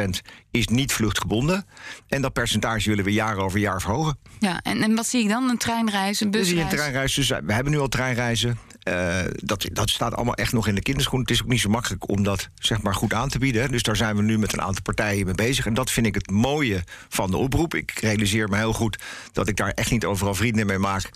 40% 0.05 0.09
is 0.51 0.67
niet 0.67 0.91
vluchtgebonden. 0.93 1.65
En 2.07 2.21
dat 2.21 2.33
percentage 2.33 2.89
willen 2.89 3.03
we 3.05 3.11
jaar 3.13 3.37
over 3.37 3.59
jaar 3.59 3.81
verhogen. 3.81 4.17
Ja, 4.39 4.59
en, 4.63 4.81
en 4.83 4.95
wat 4.95 5.07
zie 5.07 5.23
ik 5.23 5.29
dan? 5.29 5.49
Een 5.49 5.57
treinreis, 5.57 6.21
een 6.21 6.31
Dan 6.31 6.43
zie 6.45 6.55
je 6.55 6.61
busreis? 6.61 6.71
een 6.73 6.77
treinreis. 6.91 7.13
Dus 7.13 7.27
we 7.45 7.53
hebben 7.53 7.71
nu 7.73 7.79
al 7.79 7.87
treinreizen. 7.87 8.57
Eh, 8.87 9.19
dat, 9.35 9.67
dat 9.71 9.89
staat 9.89 10.15
allemaal 10.15 10.35
echt 10.35 10.53
nog 10.53 10.67
in 10.67 10.75
de 10.75 10.81
kinderschoen. 10.81 11.19
Het 11.19 11.29
is 11.29 11.41
ook 11.41 11.47
niet 11.47 11.59
zo 11.59 11.69
makkelijk 11.69 12.09
om 12.09 12.23
dat 12.23 12.49
zeg 12.55 12.81
maar, 12.81 12.95
goed 12.95 13.13
aan 13.13 13.29
te 13.29 13.39
bieden. 13.39 13.71
Dus 13.71 13.83
daar 13.83 13.95
zijn 13.95 14.15
we 14.15 14.21
nu 14.21 14.37
met 14.37 14.53
een 14.53 14.61
aantal 14.61 14.81
partijen 14.81 15.25
mee 15.25 15.35
bezig. 15.35 15.65
En 15.65 15.73
dat 15.73 15.91
vind 15.91 16.05
ik 16.05 16.15
het 16.15 16.31
mooie 16.31 16.83
van 17.09 17.31
de 17.31 17.37
oproep. 17.37 17.75
Ik 17.75 17.91
realiseer 17.91 18.49
me 18.49 18.57
heel 18.57 18.73
goed 18.73 19.03
dat 19.31 19.47
ik 19.47 19.55
daar 19.55 19.69
echt 19.69 19.91
niet 19.91 20.05
overal 20.05 20.35
vrienden 20.35 20.65
mee 20.65 20.77
maak. 20.77 21.09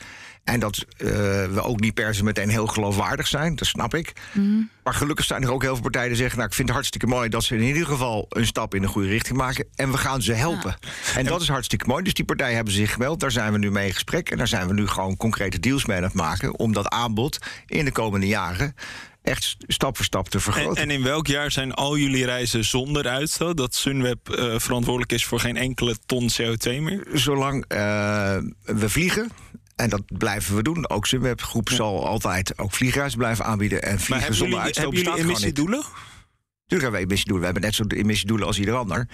En 0.43 0.59
dat 0.59 0.85
eh, 0.97 1.07
we 1.45 1.61
ook 1.61 1.79
niet 1.79 1.93
per 1.93 2.15
se 2.15 2.23
meteen 2.23 2.49
heel 2.49 2.67
geloofwaardig 2.67 3.27
zijn, 3.27 3.55
dat 3.55 3.67
snap 3.67 3.93
ik. 3.93 4.13
Maar 4.83 4.93
gelukkig 4.93 5.25
zijn 5.25 5.43
er 5.43 5.51
ook 5.51 5.61
heel 5.61 5.73
veel 5.73 5.81
partijen 5.81 6.07
die 6.07 6.17
zeggen... 6.17 6.37
nou, 6.37 6.49
ik 6.49 6.55
vind 6.55 6.67
het 6.67 6.77
hartstikke 6.77 7.07
mooi 7.07 7.29
dat 7.29 7.43
ze 7.43 7.55
in 7.55 7.61
ieder 7.61 7.85
geval 7.85 8.25
een 8.29 8.45
stap 8.45 8.75
in 8.75 8.81
de 8.81 8.87
goede 8.87 9.07
richting 9.07 9.37
maken... 9.37 9.67
en 9.75 9.91
we 9.91 9.97
gaan 9.97 10.21
ze 10.21 10.33
helpen. 10.33 10.75
En 11.15 11.25
dat 11.25 11.41
is 11.41 11.47
hartstikke 11.47 11.87
mooi. 11.87 12.03
Dus 12.03 12.13
die 12.13 12.25
partijen 12.25 12.55
hebben 12.55 12.73
zich 12.73 12.91
gemeld, 12.93 13.19
daar 13.19 13.31
zijn 13.31 13.51
we 13.51 13.57
nu 13.57 13.71
mee 13.71 13.87
in 13.87 13.93
gesprek... 13.93 14.29
en 14.29 14.37
daar 14.37 14.47
zijn 14.47 14.67
we 14.67 14.73
nu 14.73 14.87
gewoon 14.87 15.17
concrete 15.17 15.59
deals 15.59 15.85
mee 15.85 15.97
aan 15.97 16.03
het 16.03 16.13
maken... 16.13 16.59
om 16.59 16.73
dat 16.73 16.87
aanbod 16.87 17.37
in 17.65 17.85
de 17.85 17.91
komende 17.91 18.27
jaren 18.27 18.75
echt 19.21 19.43
st- 19.43 19.63
stap 19.67 19.95
voor 19.95 20.05
stap 20.05 20.29
te 20.29 20.37
En, 20.37 20.43
vergroten. 20.43 20.83
en 20.83 20.89
in 20.89 21.03
welk 21.03 21.27
jaar 21.27 21.51
zijn 21.51 21.73
al 21.73 21.97
jullie 21.97 22.25
reizen 22.25 22.65
zonder 22.65 23.07
uitstoot? 23.07 23.57
Dat 23.57 23.75
Sunweb 23.75 24.29
eh, 24.29 24.59
verantwoordelijk 24.59 25.11
is 25.11 25.25
voor 25.25 25.39
geen 25.39 25.57
enkele 25.57 25.97
ton 26.05 26.29
CO2 26.41 26.81
meer? 26.81 27.07
Zolang 27.13 27.65
eh, 27.67 27.77
we 28.63 28.89
vliegen... 28.89 29.31
En 29.75 29.89
dat 29.89 30.01
blijven 30.17 30.55
we 30.55 30.63
doen. 30.63 30.89
Ook 30.89 31.07
Sunweb 31.07 31.41
Groep 31.41 31.69
zal 31.69 32.07
altijd 32.07 32.57
ook 32.57 32.73
vliegreizen 32.73 33.17
blijven 33.17 33.45
aanbieden. 33.45 33.81
En 33.81 33.99
vliegen 33.99 34.35
zonder 34.35 34.59
uitstoot 34.59 34.83
hebben 34.83 35.03
jullie 35.03 35.23
emissiedoelen? 35.23 35.79
Natuurlijk 35.79 36.81
hebben 36.81 36.91
we 36.91 37.05
emissiedoelen. 37.05 37.39
We 37.39 37.45
hebben 37.45 37.63
net 37.63 37.75
zo 37.75 37.83
emissiedoelen 37.87 38.47
als 38.47 38.59
ieder 38.59 38.75
ander. 38.75 39.07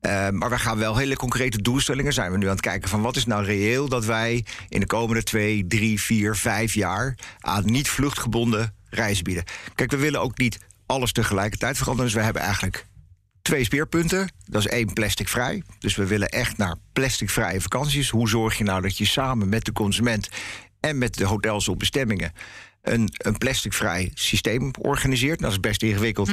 Eh, 0.00 0.28
maar 0.28 0.50
we 0.50 0.58
gaan 0.58 0.78
wel 0.78 0.96
hele 0.96 1.16
concrete 1.16 1.62
doelstellingen. 1.62 2.12
Zijn 2.12 2.30
we 2.30 2.38
nu 2.38 2.44
aan 2.44 2.52
het 2.52 2.60
kijken 2.60 2.88
van 2.88 3.02
wat 3.02 3.16
is 3.16 3.26
nou 3.26 3.44
reëel 3.44 3.88
dat 3.88 4.04
wij 4.04 4.44
in 4.68 4.80
de 4.80 4.86
komende 4.86 5.22
twee, 5.22 5.66
drie, 5.66 6.00
vier, 6.00 6.36
vijf 6.36 6.74
jaar 6.74 7.18
aan 7.38 7.64
niet 7.64 7.88
vluchtgebonden 7.88 8.74
reizen 8.90 9.24
bieden. 9.24 9.44
Kijk, 9.74 9.90
we 9.90 9.96
willen 9.96 10.20
ook 10.20 10.38
niet 10.38 10.58
alles 10.86 11.12
tegelijkertijd 11.12 11.76
veranderen. 11.76 12.10
Dus 12.10 12.18
we 12.18 12.24
hebben 12.24 12.42
eigenlijk 12.42 12.86
twee 13.42 13.64
speerpunten. 13.64 14.32
Dat 14.46 14.60
is 14.64 14.66
één 14.70 14.92
plasticvrij. 14.92 15.62
Dus 15.78 15.96
we 15.96 16.06
willen 16.06 16.28
echt 16.28 16.56
naar 16.56 16.76
plasticvrije 16.92 17.60
vakanties. 17.60 18.08
Hoe 18.10 18.28
zorg 18.28 18.58
je 18.58 18.64
nou 18.64 18.82
dat 18.82 18.98
je 18.98 19.04
samen 19.04 19.48
met 19.48 19.64
de 19.64 19.72
consument 19.72 20.28
en 20.80 20.98
met 20.98 21.14
de 21.16 21.24
hotels 21.24 21.68
op 21.68 21.78
bestemmingen 21.78 22.32
een, 22.82 23.08
een 23.12 23.38
plasticvrij 23.38 24.10
systeem 24.14 24.70
organiseert? 24.78 25.40
Nou, 25.40 25.52
dat 25.52 25.64
is 25.64 25.70
best 25.70 25.82
ingewikkeld. 25.82 26.30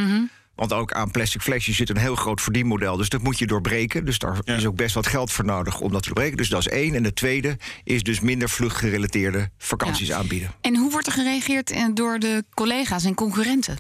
Want 0.56 0.74
ook 0.74 0.92
aan 0.94 1.12
plastic 1.12 1.42
flesjes 1.42 1.76
zit 1.76 1.90
een 1.90 1.98
heel 1.98 2.16
groot 2.16 2.42
verdienmodel. 2.42 2.98
Dus 2.98 3.10
dat 3.10 3.22
moet 3.22 3.40
je 3.40 3.48
doorbreken. 3.48 4.06
Dus 4.06 4.20
daar 4.20 4.38
Ja. 4.44 4.56
is 4.56 4.66
ook 4.66 4.76
best 4.76 4.96
wat 4.96 5.08
geld 5.08 5.32
voor 5.32 5.46
nodig 5.46 5.80
om 5.80 5.92
dat 5.92 6.02
te 6.02 6.08
doorbreken. 6.08 6.38
Dus 6.38 6.50
dat 6.50 6.60
is 6.60 6.68
één. 6.68 6.96
En 6.96 7.04
de 7.04 7.14
tweede 7.14 7.58
is 7.84 8.04
dus 8.04 8.20
minder 8.20 8.50
vluchtgerelateerde 8.50 9.50
vakanties 9.58 10.08
Ja. 10.08 10.18
aanbieden. 10.18 10.52
En 10.62 10.76
hoe 10.76 10.92
wordt 10.92 11.08
er 11.08 11.14
gereageerd 11.14 11.72
eh, 11.72 11.86
door 11.94 12.20
de 12.20 12.44
collega's 12.54 13.04
en 13.04 13.14
concurrenten? 13.16 13.78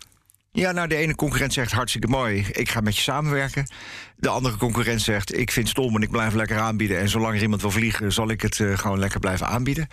Ja, 0.60 0.72
nou, 0.72 0.88
de 0.88 0.96
ene 0.96 1.16
concurrent 1.16 1.54
zegt 1.54 1.72
hartstikke 1.72 2.08
mooi, 2.08 2.46
ik 2.52 2.70
ga 2.70 2.82
met 2.82 2.96
je 2.96 3.02
samenwerken. 3.02 3.68
De 4.16 4.30
andere 4.30 4.58
concurrent 4.58 5.02
zegt, 5.02 5.38
ik 5.38 5.52
vind 5.52 5.70
stom 5.70 5.96
en 5.96 6.02
ik 6.02 6.12
blijf 6.12 6.34
lekker 6.34 6.60
aanbieden. 6.60 7.00
En 7.00 7.10
zolang 7.10 7.36
er 7.36 7.42
iemand 7.42 7.62
wil 7.62 7.72
vliegen, 7.72 8.14
zal 8.14 8.30
ik 8.30 8.42
het 8.42 8.60
eh, 8.60 8.78
gewoon 8.78 9.00
lekker 9.00 9.20
blijven 9.20 9.48
aanbieden. 9.48 9.88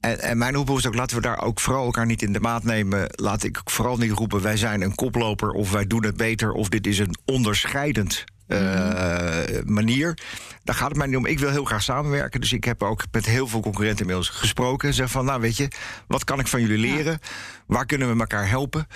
En, 0.00 0.20
en 0.20 0.38
mijn 0.38 0.56
oproep 0.56 0.78
is 0.78 0.86
ook, 0.86 0.94
laten 0.94 1.16
we 1.16 1.22
daar 1.22 1.42
ook 1.42 1.60
vooral 1.60 1.84
elkaar 1.84 2.06
niet 2.06 2.22
in 2.22 2.32
de 2.32 2.40
maat 2.40 2.64
nemen. 2.64 3.06
Laat 3.08 3.42
ik 3.42 3.60
vooral 3.64 3.96
niet 3.96 4.12
roepen, 4.12 4.42
wij 4.42 4.56
zijn 4.56 4.82
een 4.82 4.94
koploper 4.94 5.50
of 5.50 5.70
wij 5.72 5.86
doen 5.86 6.04
het 6.04 6.16
beter... 6.16 6.52
of 6.52 6.68
dit 6.68 6.86
is 6.86 6.98
een 6.98 7.16
onderscheidend 7.24 8.24
eh, 8.46 9.62
manier. 9.64 10.18
Daar 10.64 10.74
gaat 10.74 10.88
het 10.88 10.96
mij 10.96 11.06
niet 11.06 11.16
om. 11.16 11.26
Ik 11.26 11.38
wil 11.38 11.50
heel 11.50 11.64
graag 11.64 11.82
samenwerken. 11.82 12.40
Dus 12.40 12.52
ik 12.52 12.64
heb 12.64 12.82
ook 12.82 13.04
met 13.10 13.26
heel 13.26 13.46
veel 13.46 13.60
concurrenten 13.60 14.00
inmiddels 14.00 14.28
gesproken. 14.28 14.94
Zeg 14.94 15.10
van, 15.10 15.24
nou 15.24 15.40
weet 15.40 15.56
je, 15.56 15.68
wat 16.06 16.24
kan 16.24 16.38
ik 16.38 16.46
van 16.46 16.60
jullie 16.60 16.78
leren? 16.78 17.18
Waar 17.66 17.86
kunnen 17.86 18.12
we 18.12 18.20
elkaar 18.20 18.48
helpen? 18.48 18.86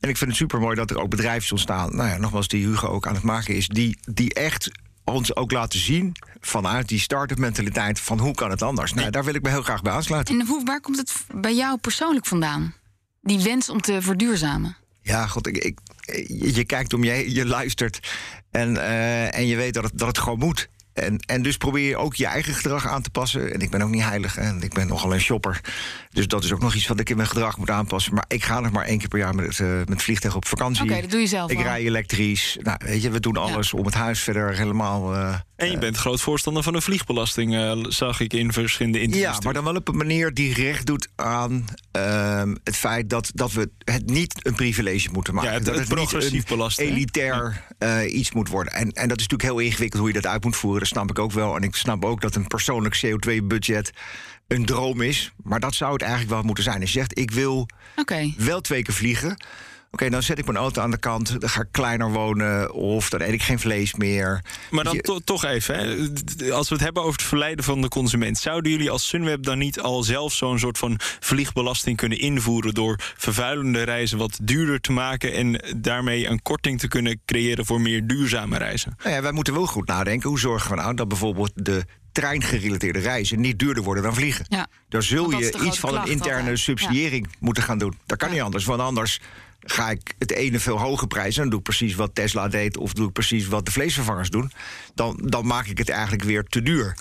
En 0.00 0.08
ik 0.08 0.16
vind 0.16 0.30
het 0.30 0.38
super 0.38 0.60
mooi 0.60 0.76
dat 0.76 0.90
er 0.90 1.00
ook 1.00 1.10
bedrijven 1.10 1.50
ontstaan. 1.50 1.96
Nou 1.96 2.08
ja, 2.08 2.16
nogmaals, 2.16 2.48
die 2.48 2.66
Hugo 2.66 2.88
ook 2.88 3.06
aan 3.06 3.14
het 3.14 3.22
maken 3.22 3.54
is. 3.54 3.68
Die, 3.68 3.98
die 4.12 4.34
echt 4.34 4.70
ons 5.04 5.36
ook 5.36 5.50
laten 5.50 5.78
zien 5.78 6.16
vanuit 6.40 6.88
die 6.88 7.00
start-up 7.00 7.38
mentaliteit 7.38 8.00
van 8.00 8.18
hoe 8.18 8.34
kan 8.34 8.50
het 8.50 8.62
anders. 8.62 8.92
Nou, 8.94 9.10
daar 9.10 9.24
wil 9.24 9.34
ik 9.34 9.42
me 9.42 9.48
heel 9.48 9.62
graag 9.62 9.82
bij 9.82 9.92
aansluiten. 9.92 10.40
En 10.40 10.46
hoe, 10.46 10.64
waar 10.64 10.80
komt 10.80 10.96
het 10.96 11.12
bij 11.34 11.54
jou 11.54 11.78
persoonlijk 11.78 12.26
vandaan? 12.26 12.74
Die 13.22 13.42
wens 13.42 13.68
om 13.68 13.80
te 13.80 14.02
verduurzamen? 14.02 14.76
Ja, 15.10 15.26
god, 15.26 15.46
ik, 15.46 15.78
je, 16.26 16.64
kijkt 16.64 16.94
om 16.94 17.04
je 17.04 17.34
je 17.34 17.46
luistert 17.46 18.00
en, 18.50 18.76
eh, 18.76 19.34
en 19.34 19.46
je 19.46 19.56
weet 19.56 19.74
dat 19.74 19.84
het, 19.84 19.98
dat 19.98 20.08
het 20.08 20.18
gewoon 20.18 20.38
moet. 20.38 20.69
En, 20.92 21.18
en 21.18 21.42
dus 21.42 21.56
probeer 21.56 21.88
je 21.88 21.96
ook 21.96 22.14
je 22.14 22.26
eigen 22.26 22.54
gedrag 22.54 22.86
aan 22.86 23.02
te 23.02 23.10
passen. 23.10 23.52
En 23.54 23.60
ik 23.60 23.70
ben 23.70 23.82
ook 23.82 23.90
niet 23.90 24.02
heilig 24.02 24.36
en 24.36 24.62
ik 24.62 24.72
ben 24.72 24.86
nogal 24.86 25.14
een 25.14 25.20
shopper. 25.20 25.60
Dus 26.10 26.26
dat 26.26 26.44
is 26.44 26.52
ook 26.52 26.60
nog 26.60 26.74
iets 26.74 26.86
wat 26.86 27.00
ik 27.00 27.10
in 27.10 27.16
mijn 27.16 27.28
gedrag 27.28 27.56
moet 27.56 27.70
aanpassen. 27.70 28.14
Maar 28.14 28.24
ik 28.28 28.44
ga 28.44 28.60
nog 28.60 28.72
maar 28.72 28.84
één 28.84 28.98
keer 28.98 29.08
per 29.08 29.18
jaar 29.18 29.34
met, 29.34 29.58
uh, 29.58 29.80
met 29.86 30.02
vliegtuig 30.02 30.36
op 30.36 30.46
vakantie. 30.46 30.82
Oké, 30.82 31.00
dat 31.00 31.10
doe 31.10 31.20
je 31.20 31.26
zelf 31.26 31.50
Ik 31.50 31.60
rij 31.60 31.80
elektrisch. 31.80 32.58
Nou, 32.62 32.78
weet 32.84 33.02
je, 33.02 33.10
we 33.10 33.20
doen 33.20 33.36
alles 33.36 33.72
om 33.72 33.84
het 33.84 33.94
huis 33.94 34.20
verder 34.20 34.56
helemaal... 34.56 35.14
Uh, 35.14 35.34
en 35.56 35.70
je 35.70 35.78
bent 35.78 35.96
groot 35.96 36.20
voorstander 36.20 36.62
van 36.62 36.74
een 36.74 36.82
vliegbelasting, 36.82 37.54
uh, 37.54 37.84
zag 37.88 38.20
ik 38.20 38.32
in 38.32 38.52
verschillende 38.52 39.00
interviews. 39.00 39.34
Ja, 39.34 39.40
maar 39.44 39.52
dan 39.52 39.64
wel 39.64 39.74
op 39.74 39.88
een 39.88 39.96
manier 39.96 40.34
die 40.34 40.54
recht 40.54 40.86
doet 40.86 41.08
aan 41.16 41.64
uh, 41.96 42.42
het 42.64 42.76
feit 42.76 43.10
dat, 43.10 43.30
dat 43.34 43.52
we 43.52 43.70
het 43.84 44.06
niet 44.06 44.46
een 44.46 44.54
privilege 44.54 45.08
moeten 45.12 45.34
maken. 45.34 45.50
Ja, 45.50 45.56
het, 45.56 45.64
dat 45.64 45.74
het, 45.74 45.84
het 45.84 45.94
progressief 45.94 46.32
niet 46.32 46.48
belasten. 46.48 46.84
elitair 46.84 47.64
iets 48.08 48.32
moet 48.32 48.48
worden. 48.48 48.72
En, 48.72 48.92
en 48.92 49.08
dat 49.08 49.20
is 49.20 49.26
natuurlijk 49.28 49.42
heel 49.42 49.58
ingewikkeld 49.58 50.00
hoe 50.00 50.12
je 50.12 50.20
dat 50.20 50.30
uit 50.30 50.44
moet 50.44 50.56
voeren. 50.56 50.79
Dat 50.80 50.88
snap 50.88 51.10
ik 51.10 51.18
ook 51.18 51.32
wel. 51.32 51.56
En 51.56 51.62
ik 51.62 51.74
snap 51.74 52.04
ook 52.04 52.20
dat 52.20 52.34
een 52.34 52.46
persoonlijk 52.46 53.02
CO2-budget 53.06 53.92
een 54.48 54.64
droom 54.64 55.00
is. 55.00 55.32
Maar 55.42 55.60
dat 55.60 55.74
zou 55.74 55.92
het 55.92 56.02
eigenlijk 56.02 56.32
wel 56.32 56.42
moeten 56.42 56.64
zijn. 56.64 56.80
Als 56.80 56.92
je 56.92 56.98
zegt, 56.98 57.18
ik 57.18 57.30
wil 57.30 57.68
okay. 57.96 58.34
wel 58.36 58.60
twee 58.60 58.82
keer 58.82 58.94
vliegen. 58.94 59.36
Oké, 59.92 60.02
okay, 60.02 60.18
dan 60.18 60.22
zet 60.22 60.38
ik 60.38 60.46
mijn 60.46 60.58
auto 60.58 60.82
aan 60.82 60.90
de 60.90 60.98
kant, 60.98 61.40
dan 61.40 61.48
ga 61.48 61.60
ik 61.60 61.68
kleiner 61.70 62.10
wonen... 62.10 62.72
of 62.72 63.08
dan 63.08 63.20
eet 63.20 63.32
ik 63.32 63.42
geen 63.42 63.58
vlees 63.58 63.94
meer. 63.94 64.44
Maar 64.70 64.84
dan 64.84 64.94
je... 64.94 65.00
to 65.00 65.18
toch 65.18 65.44
even, 65.44 65.78
hè. 65.78 66.52
als 66.52 66.68
we 66.68 66.74
het 66.74 66.84
hebben 66.84 67.02
over 67.02 67.14
het 67.14 67.28
verleiden 67.28 67.64
van 67.64 67.80
de 67.80 67.88
consument... 67.88 68.38
zouden 68.38 68.70
jullie 68.70 68.90
als 68.90 69.08
Sunweb 69.08 69.42
dan 69.42 69.58
niet 69.58 69.80
al 69.80 70.02
zelf 70.02 70.32
zo'n 70.32 70.58
soort 70.58 70.78
van 70.78 71.00
vliegbelasting 71.20 71.96
kunnen 71.96 72.18
invoeren... 72.18 72.74
door 72.74 72.98
vervuilende 73.16 73.82
reizen 73.82 74.18
wat 74.18 74.38
duurder 74.42 74.80
te 74.80 74.92
maken... 74.92 75.32
en 75.32 75.62
daarmee 75.76 76.26
een 76.26 76.42
korting 76.42 76.78
te 76.78 76.88
kunnen 76.88 77.20
creëren 77.24 77.66
voor 77.66 77.80
meer 77.80 78.06
duurzame 78.06 78.58
reizen? 78.58 78.96
Nou 79.02 79.14
ja, 79.14 79.22
wij 79.22 79.32
moeten 79.32 79.54
wel 79.54 79.66
goed 79.66 79.86
nadenken. 79.86 80.28
Hoe 80.28 80.38
zorgen 80.38 80.70
we 80.70 80.76
nou 80.76 80.94
dat 80.94 81.08
bijvoorbeeld 81.08 81.52
de 81.54 81.84
treingerelateerde 82.12 82.98
reizen 82.98 83.40
niet 83.40 83.58
duurder 83.58 83.82
worden 83.82 84.02
dan 84.02 84.14
vliegen. 84.14 84.44
Ja. 84.48 84.66
Daar 84.88 85.02
zul 85.02 85.30
je 85.30 85.62
iets 85.64 85.78
van 85.78 85.96
een 85.96 86.06
interne 86.06 86.56
subsidiëring 86.56 87.26
ja. 87.30 87.36
moeten 87.40 87.62
gaan 87.62 87.78
doen. 87.78 87.98
Dat 88.06 88.18
kan 88.18 88.28
ja. 88.28 88.34
niet 88.34 88.42
anders, 88.42 88.64
want 88.64 88.80
anders 88.80 89.20
ga 89.60 89.90
ik 89.90 90.14
het 90.18 90.32
ene 90.32 90.60
veel 90.60 90.78
hoger 90.78 91.06
prijzen... 91.06 91.34
en 91.34 91.40
dan 91.40 91.50
doe 91.50 91.58
ik 91.58 91.64
precies 91.64 91.94
wat 91.94 92.14
Tesla 92.14 92.48
deed... 92.48 92.76
of 92.76 92.92
doe 92.92 93.06
ik 93.06 93.12
precies 93.12 93.46
wat 93.46 93.64
de 93.64 93.70
vleesvervangers 93.70 94.30
doen... 94.30 94.52
dan, 94.94 95.20
dan 95.24 95.46
maak 95.46 95.66
ik 95.66 95.78
het 95.78 95.88
eigenlijk 95.88 96.22
weer 96.22 96.44
te 96.44 96.62
duur. 96.62 96.96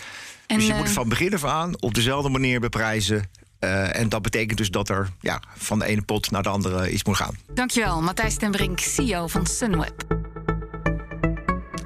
En, 0.47 0.57
dus 0.57 0.67
je 0.67 0.73
moet 0.73 0.89
van 0.89 1.09
begin 1.09 1.33
af 1.33 1.43
aan 1.45 1.81
op 1.81 1.93
dezelfde 1.93 2.29
manier 2.29 2.59
beprijzen... 2.59 3.29
Uh, 3.59 3.95
en 3.95 4.09
dat 4.09 4.21
betekent 4.21 4.57
dus 4.57 4.71
dat 4.71 4.89
er 4.89 5.09
ja, 5.21 5.41
van 5.57 5.79
de 5.79 5.85
ene 5.85 6.01
pot 6.01 6.31
naar 6.31 6.43
de 6.43 6.49
andere 6.49 6.91
iets 6.91 7.03
moet 7.03 7.15
gaan. 7.15 7.37
Dankjewel, 7.53 8.01
Matthijs 8.01 8.35
ten 8.35 8.51
Brink, 8.51 8.79
CEO 8.79 9.27
van 9.27 9.45
Sunweb. 9.45 10.28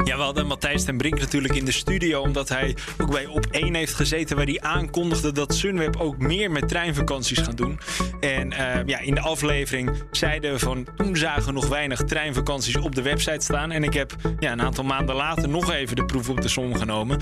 Ja, 0.03 0.17
we 0.17 0.24
hadden 0.24 0.48
Matthijs 0.48 0.83
ten 0.83 0.98
Brink 0.98 1.19
natuurlijk 1.19 1.55
in 1.55 1.65
de 1.65 1.72
studio... 1.72 2.22
omdat 2.22 2.50
hij 2.50 2.75
ook 2.98 3.12
bij 3.12 3.25
Op1 3.25 3.72
heeft 3.72 3.93
gezeten... 3.93 4.36
waar 4.36 4.45
hij 4.45 4.62
aankondigde 4.62 5.31
dat 5.31 5.55
Sunweb 5.55 5.95
ook 5.95 6.17
meer 6.17 6.51
met 6.51 6.67
treinvakanties 6.67 7.39
gaat 7.39 7.57
doen. 7.57 7.79
En 8.19 8.51
uh, 8.51 8.57
ja, 8.86 9.00
in 9.00 9.15
de 9.15 9.22
aflevering 9.22 10.03
zeiden 10.12 10.51
we 10.51 10.60
van... 10.60 10.88
toen 10.95 11.17
zagen 11.17 11.45
we 11.45 11.51
nog 11.51 11.67
weinig 11.67 12.03
treinvakanties 12.03 12.77
op 12.77 12.95
de 12.95 13.01
website 13.01 13.43
staan. 13.43 13.72
En 13.72 13.83
ik 13.83 13.93
heb 13.93 14.15
ja, 14.39 14.51
een 14.51 14.62
aantal 14.62 14.83
maanden 14.83 15.15
later 15.15 15.50
nog 15.50 15.72
even 15.72 15.95
de 15.95 16.05
proef 16.05 16.29
op 16.29 16.41
de 16.41 16.48
som 16.48 16.75
genomen. 16.75 17.19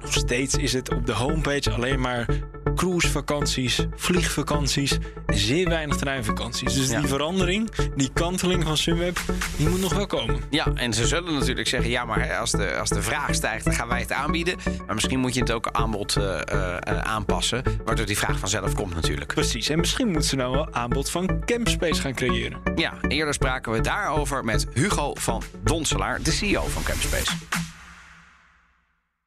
Nog 0.00 0.12
steeds 0.12 0.54
is 0.54 0.72
het 0.72 0.94
op 0.94 1.06
de 1.06 1.12
homepage 1.12 1.70
alleen 1.70 2.00
maar 2.00 2.26
cruisevakanties, 2.74 3.86
vliegvakanties... 3.96 4.98
zeer 5.26 5.68
weinig 5.68 5.96
treinvakanties. 5.96 6.74
Dus 6.74 6.90
ja. 6.90 7.00
die 7.00 7.08
verandering, 7.08 7.70
die 7.96 8.10
kanteling 8.12 8.64
van 8.64 8.76
Sunweb, 8.76 9.20
die 9.56 9.68
moet 9.68 9.80
nog 9.80 9.94
wel 9.94 10.06
komen. 10.06 10.40
Ja, 10.50 10.66
en 10.74 10.92
ze 10.92 11.06
zullen 11.06 11.34
natuurlijk 11.34 11.68
zeggen... 11.68 11.90
ja, 11.90 12.04
maar 12.04 12.36
als 12.36 12.50
de, 12.50 12.76
als 12.76 12.88
de 12.88 13.02
vraag 13.02 13.34
stijgt, 13.34 13.64
dan 13.64 13.74
gaan 13.74 13.88
wij 13.88 14.00
het 14.00 14.12
aanbieden. 14.12 14.56
Maar 14.86 14.94
misschien 14.94 15.20
moet 15.20 15.34
je 15.34 15.40
het 15.40 15.52
ook 15.52 15.68
aanbod 15.70 16.16
uh, 16.16 16.24
uh, 16.24 16.76
aanpassen. 16.98 17.62
Waardoor 17.84 18.06
die 18.06 18.18
vraag 18.18 18.38
vanzelf 18.38 18.74
komt 18.74 18.94
natuurlijk. 18.94 19.34
Precies. 19.34 19.68
En 19.68 19.78
misschien 19.78 20.08
moeten 20.08 20.28
ze 20.28 20.36
nou 20.36 20.52
wel 20.52 20.72
aanbod 20.72 21.10
van 21.10 21.44
Campspace 21.44 22.00
gaan 22.00 22.14
creëren. 22.14 22.58
Ja, 22.74 22.92
eerder 23.08 23.34
spraken 23.34 23.72
we 23.72 23.80
daarover 23.80 24.44
met 24.44 24.66
Hugo 24.72 25.14
van 25.14 25.42
Donselaar, 25.64 26.22
de 26.22 26.32
CEO 26.32 26.66
van 26.66 26.82
Campspace. 26.82 27.61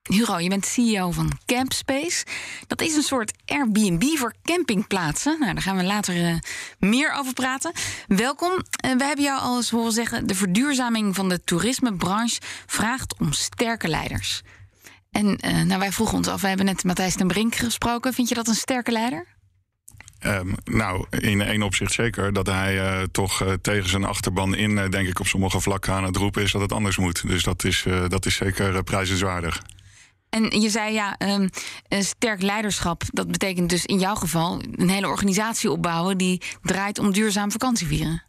Hugo, 0.09 0.39
je 0.39 0.49
bent 0.49 0.65
CEO 0.65 1.11
van 1.11 1.31
Campspace. 1.45 2.25
Dat 2.67 2.81
is 2.81 2.95
een 2.95 3.01
soort 3.01 3.33
Airbnb 3.45 4.03
voor 4.03 4.33
campingplaatsen. 4.43 5.39
Nou, 5.39 5.53
daar 5.53 5.61
gaan 5.61 5.77
we 5.77 5.83
later 5.83 6.15
uh, 6.15 6.35
meer 6.79 7.13
over 7.13 7.33
praten. 7.33 7.71
Welkom. 8.07 8.51
Uh, 8.51 8.95
we 8.97 9.03
hebben 9.03 9.23
jou 9.23 9.41
al 9.41 9.55
eens 9.55 9.69
horen 9.69 9.91
zeggen... 9.91 10.27
de 10.27 10.35
verduurzaming 10.35 11.15
van 11.15 11.29
de 11.29 11.43
toerismebranche 11.43 12.41
vraagt 12.65 13.15
om 13.19 13.31
sterke 13.31 13.87
leiders. 13.87 14.41
En 15.11 15.25
uh, 15.25 15.61
nou, 15.61 15.79
wij 15.79 15.91
vroegen 15.91 16.17
ons 16.17 16.27
af, 16.27 16.41
we 16.41 16.47
hebben 16.47 16.65
net 16.65 16.83
Matthijs 16.83 17.15
ten 17.15 17.27
Brink 17.27 17.55
gesproken. 17.55 18.13
Vind 18.13 18.29
je 18.29 18.35
dat 18.35 18.47
een 18.47 18.55
sterke 18.55 18.91
leider? 18.91 19.25
Um, 20.25 20.55
nou, 20.63 21.05
in 21.09 21.41
één 21.41 21.61
opzicht 21.61 21.91
zeker. 21.91 22.33
Dat 22.33 22.47
hij 22.47 23.07
toch 23.11 23.57
tegen 23.61 23.89
zijn 23.89 24.03
achterban 24.03 24.55
in, 24.55 24.75
denk 24.75 25.07
ik, 25.07 25.19
op 25.19 25.27
sommige 25.27 25.59
vlakken 25.59 25.93
aan 25.93 26.03
het 26.03 26.15
roepen 26.15 26.43
is 26.43 26.51
dat 26.51 26.61
het 26.61 26.71
anders 26.71 26.97
moet. 26.97 27.27
Dus 27.27 27.43
dat 27.43 27.63
is, 27.63 27.85
dat 28.07 28.25
is 28.25 28.35
zeker 28.35 28.83
prijzenswaardig. 28.83 29.61
En 30.35 30.61
je 30.61 30.69
zei 30.69 30.93
ja, 30.93 31.15
um, 31.19 31.49
sterk 31.89 32.41
leiderschap. 32.41 33.01
Dat 33.05 33.31
betekent 33.31 33.69
dus 33.69 33.85
in 33.85 33.99
jouw 33.99 34.15
geval 34.15 34.61
een 34.71 34.89
hele 34.89 35.07
organisatie 35.07 35.71
opbouwen 35.71 36.17
die 36.17 36.41
draait 36.61 36.99
om 36.99 37.11
duurzaam 37.11 37.51
vakantievieren. 37.51 38.23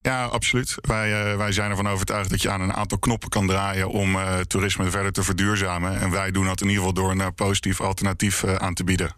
Ja, 0.00 0.24
absoluut. 0.24 0.74
Wij, 0.80 1.32
uh, 1.32 1.36
wij 1.36 1.52
zijn 1.52 1.70
ervan 1.70 1.88
overtuigd 1.88 2.30
dat 2.30 2.42
je 2.42 2.50
aan 2.50 2.60
een 2.60 2.72
aantal 2.72 2.98
knoppen 2.98 3.28
kan 3.28 3.46
draaien 3.46 3.88
om 3.88 4.14
uh, 4.14 4.38
toerisme 4.38 4.90
verder 4.90 5.12
te 5.12 5.22
verduurzamen. 5.22 6.00
En 6.00 6.10
wij 6.10 6.30
doen 6.30 6.46
dat 6.46 6.60
in 6.60 6.68
ieder 6.68 6.84
geval 6.84 7.02
door 7.02 7.10
een 7.10 7.34
positief 7.34 7.80
alternatief 7.80 8.44
aan 8.44 8.74
te 8.74 8.84
bieden. 8.84 9.14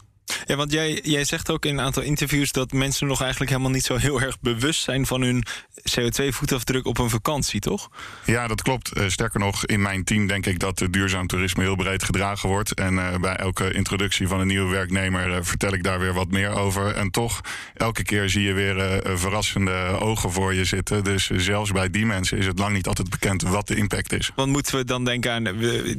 Ja, 0.46 0.56
want 0.56 0.72
jij, 0.72 1.00
jij 1.02 1.24
zegt 1.24 1.50
ook 1.50 1.64
in 1.64 1.78
een 1.78 1.84
aantal 1.84 2.02
interviews 2.02 2.52
dat 2.52 2.72
mensen 2.72 3.06
nog 3.06 3.20
eigenlijk 3.20 3.50
helemaal 3.50 3.72
niet 3.72 3.84
zo 3.84 3.96
heel 3.96 4.20
erg 4.20 4.40
bewust 4.40 4.82
zijn 4.82 5.06
van 5.06 5.20
hun 5.20 5.44
CO2-voetafdruk 5.80 6.86
op 6.86 6.98
een 6.98 7.10
vakantie, 7.10 7.60
toch? 7.60 7.90
Ja, 8.24 8.46
dat 8.46 8.62
klopt. 8.62 8.96
Uh, 8.96 9.08
sterker 9.08 9.40
nog, 9.40 9.66
in 9.66 9.82
mijn 9.82 10.04
team 10.04 10.26
denk 10.26 10.46
ik 10.46 10.58
dat 10.58 10.80
uh, 10.80 10.88
duurzaam 10.90 11.26
toerisme 11.26 11.62
heel 11.62 11.76
breed 11.76 12.02
gedragen 12.02 12.48
wordt. 12.48 12.74
En 12.74 12.94
uh, 12.94 13.14
bij 13.20 13.36
elke 13.36 13.72
introductie 13.72 14.28
van 14.28 14.40
een 14.40 14.46
nieuwe 14.46 14.70
werknemer 14.70 15.44
vertel 15.44 15.72
ik 15.72 15.82
daar 15.82 15.98
weer 15.98 16.14
wat 16.14 16.30
meer 16.30 16.50
over. 16.50 16.94
En 16.94 17.10
toch, 17.10 17.40
elke 17.74 18.02
keer 18.02 18.28
zie 18.28 18.42
je 18.42 18.52
weer 18.52 19.02
verrassende 19.18 19.96
ogen 20.00 20.32
voor 20.32 20.54
je 20.54 20.64
zitten. 20.64 21.04
Dus 21.04 21.26
zelfs 21.26 21.70
bij 21.70 21.90
die 21.90 22.06
mensen 22.06 22.38
is 22.38 22.46
het 22.46 22.58
lang 22.58 22.72
niet 22.72 22.86
altijd 22.86 23.10
bekend 23.10 23.42
wat 23.42 23.66
de 23.66 23.76
impact 23.76 24.12
is. 24.12 24.30
Want 24.34 24.52
moeten 24.52 24.76
we 24.76 24.84
dan 24.84 25.04
denken 25.04 25.32
aan, 25.32 25.44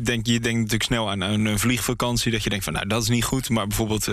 denk, 0.04 0.26
je 0.26 0.40
denkt 0.40 0.58
natuurlijk 0.58 0.84
snel 0.84 1.10
aan 1.10 1.22
een 1.22 1.60
vliegvakantie, 1.60 2.32
dat 2.32 2.44
je 2.44 2.50
denkt 2.50 2.64
van 2.64 2.74
nou 2.74 2.88
dat 2.88 3.04
is 3.04 3.10
niet 3.10 3.24
goed, 3.24 3.50
maar 3.50 3.68
bijvoorbeeld 3.68 4.08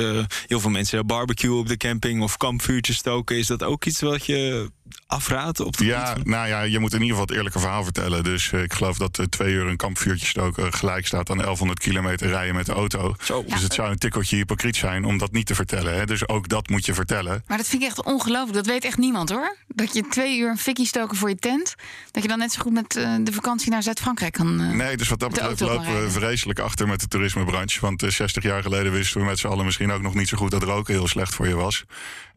heel 0.46 0.60
veel 0.60 0.70
mensen 0.70 1.06
barbecue 1.06 1.54
op 1.54 1.68
de 1.68 1.76
camping 1.76 2.22
of 2.22 2.36
kampvuurtjes 2.36 2.96
stoken. 2.96 3.36
Is 3.36 3.46
dat 3.46 3.62
ook 3.62 3.84
iets 3.84 4.00
wat 4.00 4.26
je 4.26 4.70
afraadt? 5.06 5.60
Op 5.60 5.76
de 5.76 5.84
ja, 5.84 6.16
nou 6.22 6.48
ja, 6.48 6.62
je 6.62 6.78
moet 6.78 6.92
in 6.92 7.00
ieder 7.00 7.16
geval 7.16 7.26
het 7.26 7.36
eerlijke 7.36 7.58
verhaal 7.58 7.84
vertellen. 7.84 8.24
Dus 8.24 8.52
uh, 8.52 8.62
ik 8.62 8.72
geloof 8.72 8.98
dat 8.98 9.18
uh, 9.18 9.26
twee 9.26 9.52
uur 9.52 9.66
een 9.66 9.76
kampvuurtje 9.76 10.26
stoken 10.26 10.72
gelijk 10.72 11.06
staat 11.06 11.30
aan 11.30 11.36
1100 11.36 11.78
kilometer 11.78 12.28
rijden 12.28 12.54
met 12.54 12.66
de 12.66 12.72
auto. 12.72 13.14
Zo. 13.22 13.44
Dus 13.46 13.62
het 13.62 13.74
zou 13.74 13.90
een 13.90 13.98
tikkeltje 13.98 14.36
hypocriet 14.36 14.76
zijn 14.76 15.04
om 15.04 15.18
dat 15.18 15.32
niet 15.32 15.46
te 15.46 15.54
vertellen. 15.54 15.94
Hè? 15.94 16.06
Dus 16.06 16.28
ook 16.28 16.48
dat 16.48 16.68
moet 16.68 16.86
je 16.86 16.94
vertellen. 16.94 17.44
Maar 17.46 17.56
dat 17.56 17.68
vind 17.68 17.82
ik 17.82 17.88
echt 17.88 18.04
ongelooflijk. 18.04 18.54
Dat 18.54 18.66
weet 18.66 18.84
echt 18.84 18.98
niemand 18.98 19.30
hoor. 19.30 19.56
Dat 19.66 19.94
je 19.94 20.08
twee 20.08 20.38
uur 20.38 20.50
een 20.50 20.58
fikkie 20.58 20.86
stoken 20.86 21.16
voor 21.16 21.28
je 21.28 21.36
tent. 21.36 21.74
Dat 22.10 22.22
je 22.22 22.28
dan 22.28 22.38
net 22.38 22.52
zo 22.52 22.62
goed 22.62 22.72
met 22.72 22.96
uh, 22.96 23.14
de 23.20 23.32
vakantie 23.32 23.70
naar 23.70 23.82
Zuid-Frankrijk 23.82 24.32
kan. 24.32 24.76
nee, 24.76 24.96
dus 24.96 25.08
wat 25.08 25.18
dat 25.18 25.30
betreft 25.30 25.60
lopen 25.60 26.02
we 26.02 26.10
vreselijk 26.10 26.58
achter 26.58 26.88
met 26.88 27.00
de 27.00 27.08
toerismebranche. 27.08 27.80
Want 27.80 28.04
60 28.08 28.42
jaar 28.42 28.62
geleden 28.62 28.92
wisten 28.92 29.20
we 29.20 29.26
met 29.26 29.38
z'n 29.38 29.46
allen 29.46 29.64
misschien 29.64 29.90
ook 29.90 30.02
nog 30.02 30.14
niet 30.14 30.28
zo 30.28 30.36
goed 30.36 30.50
dat 30.50 30.62
roken 30.62 30.94
heel 30.94 31.08
slecht 31.08 31.34
voor 31.34 31.48
je 31.48 31.54
was. 31.54 31.84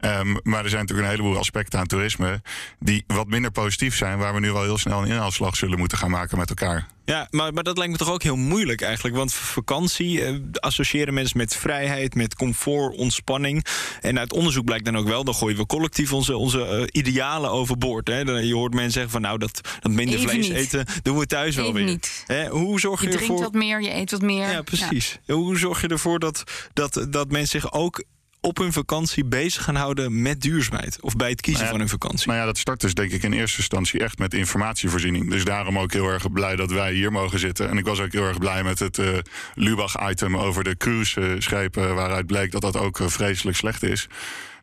Um, 0.00 0.38
maar 0.42 0.64
er 0.64 0.68
zijn 0.68 0.80
natuurlijk 0.80 1.08
een 1.08 1.14
heleboel 1.14 1.38
aspecten 1.38 1.78
aan 1.78 1.86
toerisme 1.86 2.41
die 2.78 3.04
wat 3.06 3.26
minder 3.26 3.50
positief 3.50 3.96
zijn, 3.96 4.18
waar 4.18 4.34
we 4.34 4.40
nu 4.40 4.52
wel 4.52 4.62
heel 4.62 4.78
snel 4.78 5.02
een 5.02 5.08
inhaalslag 5.08 5.56
zullen 5.56 5.78
moeten 5.78 5.98
gaan 5.98 6.10
maken 6.10 6.38
met 6.38 6.48
elkaar. 6.48 6.86
Ja, 7.04 7.26
maar, 7.30 7.52
maar 7.52 7.62
dat 7.62 7.76
lijkt 7.76 7.92
me 7.92 7.98
toch 7.98 8.10
ook 8.10 8.22
heel 8.22 8.36
moeilijk 8.36 8.80
eigenlijk. 8.80 9.16
Want 9.16 9.34
vakantie 9.34 10.24
eh, 10.24 10.34
associëren 10.52 11.14
mensen 11.14 11.38
met 11.38 11.56
vrijheid, 11.56 12.14
met 12.14 12.34
comfort, 12.34 12.96
ontspanning. 12.96 13.64
En 14.00 14.18
uit 14.18 14.32
onderzoek 14.32 14.64
blijkt 14.64 14.84
dan 14.84 14.96
ook 14.96 15.06
wel, 15.06 15.24
dan 15.24 15.34
gooien 15.34 15.56
we 15.56 15.66
collectief 15.66 16.12
onze, 16.12 16.36
onze 16.36 16.78
uh, 16.80 17.00
idealen 17.02 17.50
overboord. 17.50 18.08
Hè. 18.08 18.18
Je 18.20 18.54
hoort 18.54 18.74
mensen 18.74 18.92
zeggen 18.92 19.10
van 19.10 19.20
nou, 19.20 19.38
dat, 19.38 19.60
dat 19.80 19.92
minder 19.92 20.18
Even 20.18 20.30
vlees 20.30 20.48
niet. 20.48 20.56
eten 20.56 20.86
doen 21.02 21.18
we 21.18 21.26
thuis 21.26 21.50
Even 21.50 21.62
wel 21.62 21.72
weer. 21.72 21.84
niet. 21.84 22.24
Hè, 22.26 22.48
hoe 22.48 22.80
zorg 22.80 23.00
je, 23.00 23.06
Je 23.06 23.12
drinkt 23.12 23.28
ervoor... 23.30 23.44
wat 23.44 23.54
meer, 23.54 23.82
je 23.82 23.94
eet 23.94 24.10
wat 24.10 24.22
meer. 24.22 24.50
Ja, 24.50 24.62
precies. 24.62 25.18
Hoe 25.26 25.58
zorg 25.58 25.80
je 25.80 25.88
ervoor 25.88 26.18
dat, 26.18 26.44
dat, 26.72 27.06
dat 27.08 27.30
mensen 27.30 27.60
zich 27.60 27.72
ook 27.72 28.04
op 28.44 28.58
hun 28.58 28.72
vakantie 28.72 29.24
bezig 29.24 29.64
gaan 29.64 29.74
houden 29.74 30.22
met 30.22 30.40
duurzaamheid? 30.40 31.00
Of 31.00 31.16
bij 31.16 31.30
het 31.30 31.40
kiezen 31.40 31.62
Nou 31.62 31.64
ja, 31.64 31.78
van 31.78 31.88
hun 31.88 31.98
vakantie? 32.00 32.26
Nou 32.26 32.38
ja, 32.38 32.44
dat 32.46 32.58
start 32.58 32.80
dus 32.80 32.94
denk 32.94 33.10
ik 33.10 33.22
in 33.22 33.32
eerste 33.32 33.58
instantie 33.58 34.00
echt 34.00 34.18
met 34.18 34.34
informatievoorziening. 34.34 35.30
Dus 35.30 35.44
daarom 35.44 35.78
ook 35.78 35.92
heel 35.92 36.08
erg 36.08 36.32
blij 36.32 36.56
dat 36.56 36.70
wij 36.70 36.92
hier 36.92 37.12
mogen 37.12 37.38
zitten. 37.38 37.68
En 37.68 37.78
ik 37.78 37.84
was 37.84 38.00
ook 38.00 38.12
heel 38.12 38.26
erg 38.26 38.38
blij 38.38 38.62
met 38.62 38.78
het 38.78 38.98
uh, 38.98 39.18
Lubach-item 39.54 40.36
over 40.36 40.64
de 40.64 40.76
cruise-schepen... 40.76 41.94
waaruit 41.94 42.26
bleek 42.26 42.50
dat 42.50 42.60
dat 42.60 42.76
ook 42.76 42.98
uh, 42.98 43.08
vreselijk 43.08 43.56
slecht 43.56 43.82
is. 43.82 44.08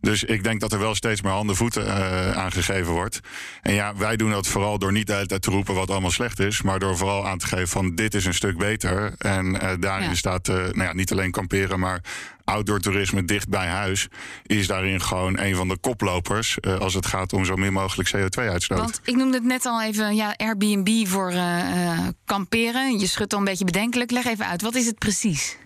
Dus 0.02 0.24
ik 0.24 0.44
denk 0.44 0.60
dat 0.60 0.72
er 0.72 0.80
wel 0.80 0.96
steeds 0.96 1.22
meer 1.22 1.32
handen 1.32 1.56
voeten 1.56 1.86
uh, 1.86 2.32
aangegeven 2.32 2.94
wordt. 2.94 3.20
En 3.62 3.74
ja, 3.74 3.96
wij 3.96 4.16
doen 4.16 4.32
dat 4.32 4.48
vooral 4.48 4.80
door 4.80 4.92
niet 4.92 5.08
de 5.08 5.14
hele 5.14 5.26
tijd 5.26 5.42
te 5.42 5.52
roepen 5.52 5.76
wat 5.76 5.90
allemaal 5.90 6.12
slecht 6.12 6.40
is, 6.40 6.62
maar 6.62 6.80
door 6.80 6.98
vooral 6.98 7.28
aan 7.28 7.38
te 7.38 7.48
geven 7.48 7.68
van 7.68 7.96
dit 7.96 8.14
is 8.14 8.26
een 8.26 8.34
stuk 8.34 8.58
beter. 8.58 9.14
En 9.18 9.46
uh, 9.46 9.72
daarin 9.80 10.18
staat 10.18 10.48
nou 10.48 10.84
ja, 10.84 10.94
niet 10.94 11.12
alleen 11.12 11.32
kamperen, 11.32 11.80
maar 11.80 12.02
outdoor 12.50 12.80
toerisme 12.80 13.26
dicht 13.26 13.50
bij 13.50 13.68
huis 13.68 14.08
is 14.46 14.68
daarin 14.68 15.02
gewoon 15.02 15.40
een 15.40 15.56
van 15.56 15.68
de 15.68 15.78
koplopers 15.78 16.58
uh, 16.62 16.80
als 16.80 16.94
het 16.94 17.06
gaat 17.06 17.34
om 17.34 17.46
zo 17.46 17.56
min 17.56 17.74
mogelijk 17.74 18.10
CO2-uitstoot. 18.16 18.78
Want 18.78 19.02
ik 19.04 19.16
noemde 19.16 19.38
het 19.38 19.46
net 19.46 19.66
al 19.66 19.82
even 19.82 20.16
ja, 20.16 20.34
Airbnb 20.38 21.08
voor 21.08 21.32
uh, 21.32 22.08
kamperen. 22.26 23.00
Je 23.00 23.08
schudt 23.08 23.34
al 23.34 23.40
een 23.40 23.46
beetje 23.46 23.66
bedenkelijk. 23.66 24.12
Leg 24.12 24.26
even 24.26 24.46
uit, 24.46 24.62
wat 24.62 24.76
is 24.76 24.86
het 24.86 24.98
precies? 24.98 25.58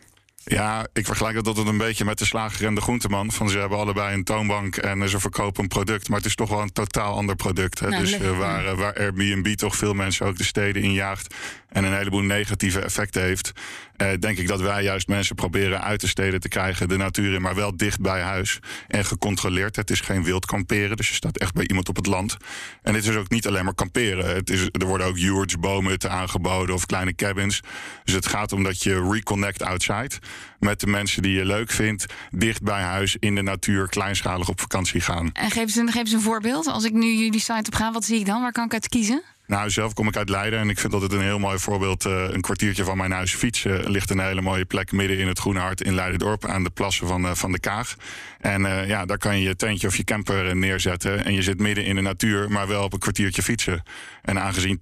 Ja, 0.46 0.88
ik 0.94 1.06
vergelijk 1.06 1.36
dat 1.36 1.48
altijd 1.48 1.68
een 1.68 1.78
beetje 1.78 2.06
met 2.06 2.18
de 2.18 2.26
slager 2.26 2.66
en 2.66 2.76
de 2.76 2.82
groenteman. 2.82 3.32
Van 3.32 3.50
ze 3.50 3.58
hebben 3.58 3.78
allebei 3.78 4.14
een 4.14 4.24
toonbank 4.24 4.76
en 4.76 5.10
ze 5.10 5.20
verkopen 5.20 5.64
een 5.64 5.70
product. 5.70 6.10
Maar 6.10 6.18
het 6.18 6.28
is 6.28 6.36
toch 6.36 6.50
wel 6.50 6.62
een 6.62 6.74
totaal 6.74 7.16
ander 7.16 7.36
product. 7.36 7.80
Hè? 7.80 7.90
Nou, 7.90 8.02
dus 8.02 8.20
uh, 8.20 8.38
waar, 8.38 8.76
waar 8.76 8.94
Airbnb 8.94 9.56
toch 9.56 9.76
veel 9.76 9.94
mensen 9.94 10.26
ook 10.26 10.38
de 10.38 10.44
steden 10.44 10.82
injaagt 10.82 11.36
en 11.74 11.84
een 11.84 11.94
heleboel 11.94 12.22
negatieve 12.22 12.80
effecten 12.80 13.22
heeft, 13.22 13.52
eh, 13.96 14.10
denk 14.20 14.38
ik 14.38 14.48
dat 14.48 14.62
wij 14.62 14.84
juist 14.84 15.08
mensen 15.08 15.36
proberen 15.36 15.82
uit 15.82 16.02
de 16.02 16.08
steden 16.08 16.40
te 16.40 16.48
krijgen, 16.48 16.88
de 16.88 16.98
natuur 16.98 17.34
in, 17.34 17.42
maar 17.42 17.56
wel 17.56 17.78
dicht 17.78 18.02
bij 18.02 18.22
huis 18.22 18.60
en 18.88 19.06
gecontroleerd. 19.06 19.76
Het 19.76 19.90
is 19.90 20.00
geen 20.00 20.24
wild 20.24 20.46
kamperen, 20.46 20.98
dus 20.98 21.08
je 21.08 21.14
staat 21.14 21.38
echt 21.38 21.54
bij 21.54 21.68
iemand 21.68 21.90
op 21.90 21.96
het 21.96 22.06
land. 22.06 22.38
En 22.82 22.94
het 22.94 23.08
is 23.08 23.16
ook 23.16 23.30
niet 23.30 23.48
alleen 23.48 23.64
maar 23.64 23.76
kamperen. 23.76 24.36
Het 24.36 24.50
is, 24.50 24.68
er 24.72 24.86
worden 24.86 25.08
ook 25.08 25.18
yurts, 25.18 25.60
boomhutten 25.60 26.12
aangeboden 26.12 26.76
of 26.76 26.86
kleine 26.86 27.16
cabins. 27.16 27.62
Dus 28.04 28.14
het 28.14 28.28
gaat 28.28 28.52
om 28.52 28.64
dat 28.64 28.84
je 28.84 29.10
reconnect 29.12 29.64
outside 29.64 30.12
met 30.60 30.80
de 30.80 30.88
mensen 30.88 31.22
die 31.22 31.34
je 31.38 31.46
leuk 31.46 31.72
vindt, 31.72 32.06
dicht 32.32 32.64
bij 32.64 32.82
huis 32.82 33.16
in 33.20 33.36
de 33.36 33.42
natuur, 33.42 33.90
kleinschalig 33.90 34.50
op 34.50 34.60
vakantie 34.60 35.02
gaan. 35.02 35.30
En 35.34 35.52
geef 35.52 35.64
eens 35.64 35.76
een, 35.76 35.92
geef 35.92 36.02
eens 36.02 36.12
een 36.12 36.22
voorbeeld. 36.22 36.68
Als 36.68 36.84
ik 36.84 36.94
nu 36.94 37.14
jullie 37.14 37.40
site 37.40 37.64
op 37.66 37.76
ga, 37.76 37.92
wat 37.92 38.06
zie 38.06 38.20
ik 38.20 38.26
dan? 38.26 38.42
Waar 38.42 38.52
kan 38.52 38.66
ik 38.66 38.74
uit 38.74 38.90
kiezen? 38.90 39.22
Nou, 39.48 39.70
zelf 39.70 39.94
kom 39.94 40.08
ik 40.08 40.16
uit 40.16 40.30
Leiden 40.30 40.60
en 40.60 40.70
ik 40.70 40.80
vind 40.80 40.92
dat 40.92 41.02
het 41.02 41.14
een 41.14 41.22
heel 41.22 41.40
mooi 41.40 41.60
voorbeeld. 41.60 42.06
Uh, 42.06 42.24
een 42.30 42.42
kwartiertje 42.42 42.84
van 42.84 42.98
mijn 42.98 43.12
huis 43.12 43.36
fietsen 43.36 43.92
ligt 43.92 44.10
een 44.10 44.20
hele 44.20 44.42
mooie 44.42 44.66
plek 44.66 44.92
midden 44.92 45.18
in 45.18 45.28
het 45.28 45.40
Groene 45.40 45.60
Hart 45.60 45.82
in 45.82 45.96
Leidendorp 45.96 46.46
aan 46.46 46.64
de 46.64 46.70
plassen 46.70 47.08
van, 47.08 47.26
uh, 47.26 47.32
van 47.34 47.52
de 47.52 47.60
Kaag. 47.60 47.96
En 48.40 48.62
uh, 48.62 48.88
ja, 48.88 49.06
daar 49.06 49.18
kan 49.18 49.40
je 49.40 49.48
je 49.48 49.56
tentje 49.56 49.88
of 49.88 49.98
je 49.98 50.04
camper 50.04 50.56
neerzetten 50.56 51.26
en 51.26 51.34
je 51.34 51.42
zit 51.42 51.60
midden 51.60 51.86
in 51.86 51.96
de 51.96 52.02
natuur, 52.02 52.52
maar 52.52 52.68
wel 52.68 52.84
op 52.84 52.94
een 52.94 53.00
kwartiertje 53.00 53.44
fietsen. 53.44 53.84
En 54.22 54.40
aangezien 54.40 54.78
80% 54.78 54.82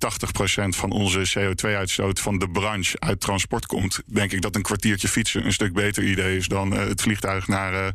van 0.67 0.91
onze 0.91 1.39
CO2-uitstoot 1.39 2.19
van 2.19 2.39
de 2.39 2.49
branche 2.49 2.99
uit 2.99 3.19
transport 3.19 3.65
komt, 3.65 4.01
denk 4.05 4.31
ik 4.31 4.41
dat 4.41 4.55
een 4.55 4.61
kwartiertje 4.61 5.07
fietsen 5.07 5.45
een 5.45 5.53
stuk 5.53 5.73
beter 5.73 6.03
idee 6.03 6.37
is 6.37 6.47
dan 6.47 6.71
het 6.71 7.01
vliegtuig 7.01 7.47
naar, 7.47 7.93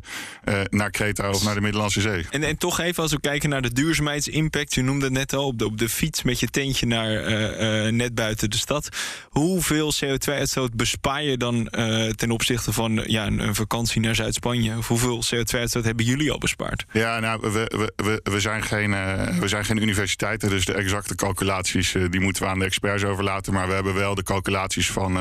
naar 0.69 0.89
Kreta 0.89 1.29
of 1.29 1.43
naar 1.43 1.55
de 1.55 1.61
Middellandse 1.61 2.01
Zee. 2.01 2.25
En, 2.29 2.43
en 2.43 2.57
toch 2.57 2.79
even 2.79 3.03
als 3.03 3.11
we 3.11 3.19
kijken 3.19 3.49
naar 3.49 3.61
de 3.61 3.73
duurzaamheidsimpact, 3.73 4.73
je 4.73 4.81
noemde 4.81 5.05
het 5.05 5.13
net 5.13 5.33
al 5.33 5.45
op 5.45 5.59
de, 5.59 5.65
op 5.65 5.77
de 5.77 5.89
fiets 5.89 6.23
met 6.23 6.39
je 6.39 6.49
tentje 6.61 6.85
naar 6.85 7.11
uh, 7.11 7.85
uh, 7.85 7.91
net 7.91 8.15
buiten 8.15 8.49
de 8.49 8.57
stad. 8.57 8.89
Hoeveel 9.29 9.93
CO2-uitstoot 9.93 10.73
bespaar 10.73 11.23
je 11.23 11.37
dan 11.37 11.55
uh, 11.71 12.09
ten 12.09 12.31
opzichte 12.31 12.73
van 12.73 13.03
ja, 13.05 13.25
een, 13.25 13.55
vakantie 13.55 14.01
naar 14.01 14.15
Zuid-Spanje? 14.15 14.73
Hoeveel 14.73 15.23
CO2-uitstoot 15.25 15.83
hebben 15.83 16.05
jullie 16.05 16.31
al 16.31 16.37
bespaard? 16.37 16.85
Ja, 16.91 17.19
nou, 17.19 17.51
we, 17.51 17.89
we, 17.95 18.21
we, 18.23 18.39
zijn, 18.39 18.63
geen, 18.63 18.91
we 19.39 19.47
zijn 19.47 19.65
geen 19.65 19.81
universiteiten, 19.81 20.49
dus 20.49 20.65
de 20.65 20.73
exacte 20.73 21.15
calculaties 21.15 21.95
die 22.09 22.19
moeten 22.19 22.43
we 22.43 22.49
aan 22.49 22.59
de 22.59 22.65
experts 22.65 23.03
overlaten. 23.03 23.53
Maar 23.53 23.67
we 23.67 23.73
hebben 23.73 23.93
wel 23.93 24.15
de 24.15 24.23
calculaties 24.23 24.91
van 24.91 25.13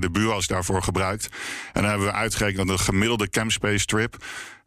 de 0.00 0.08
bureaus 0.12 0.46
daarvoor 0.46 0.82
gebruikt. 0.82 1.28
En 1.72 1.80
dan 1.80 1.90
hebben 1.90 2.06
we 2.06 2.12
uitgerekend 2.12 2.68
dat 2.68 2.78
een 2.78 2.84
gemiddelde 2.84 3.28
campspace 3.28 3.84
trip 3.84 4.16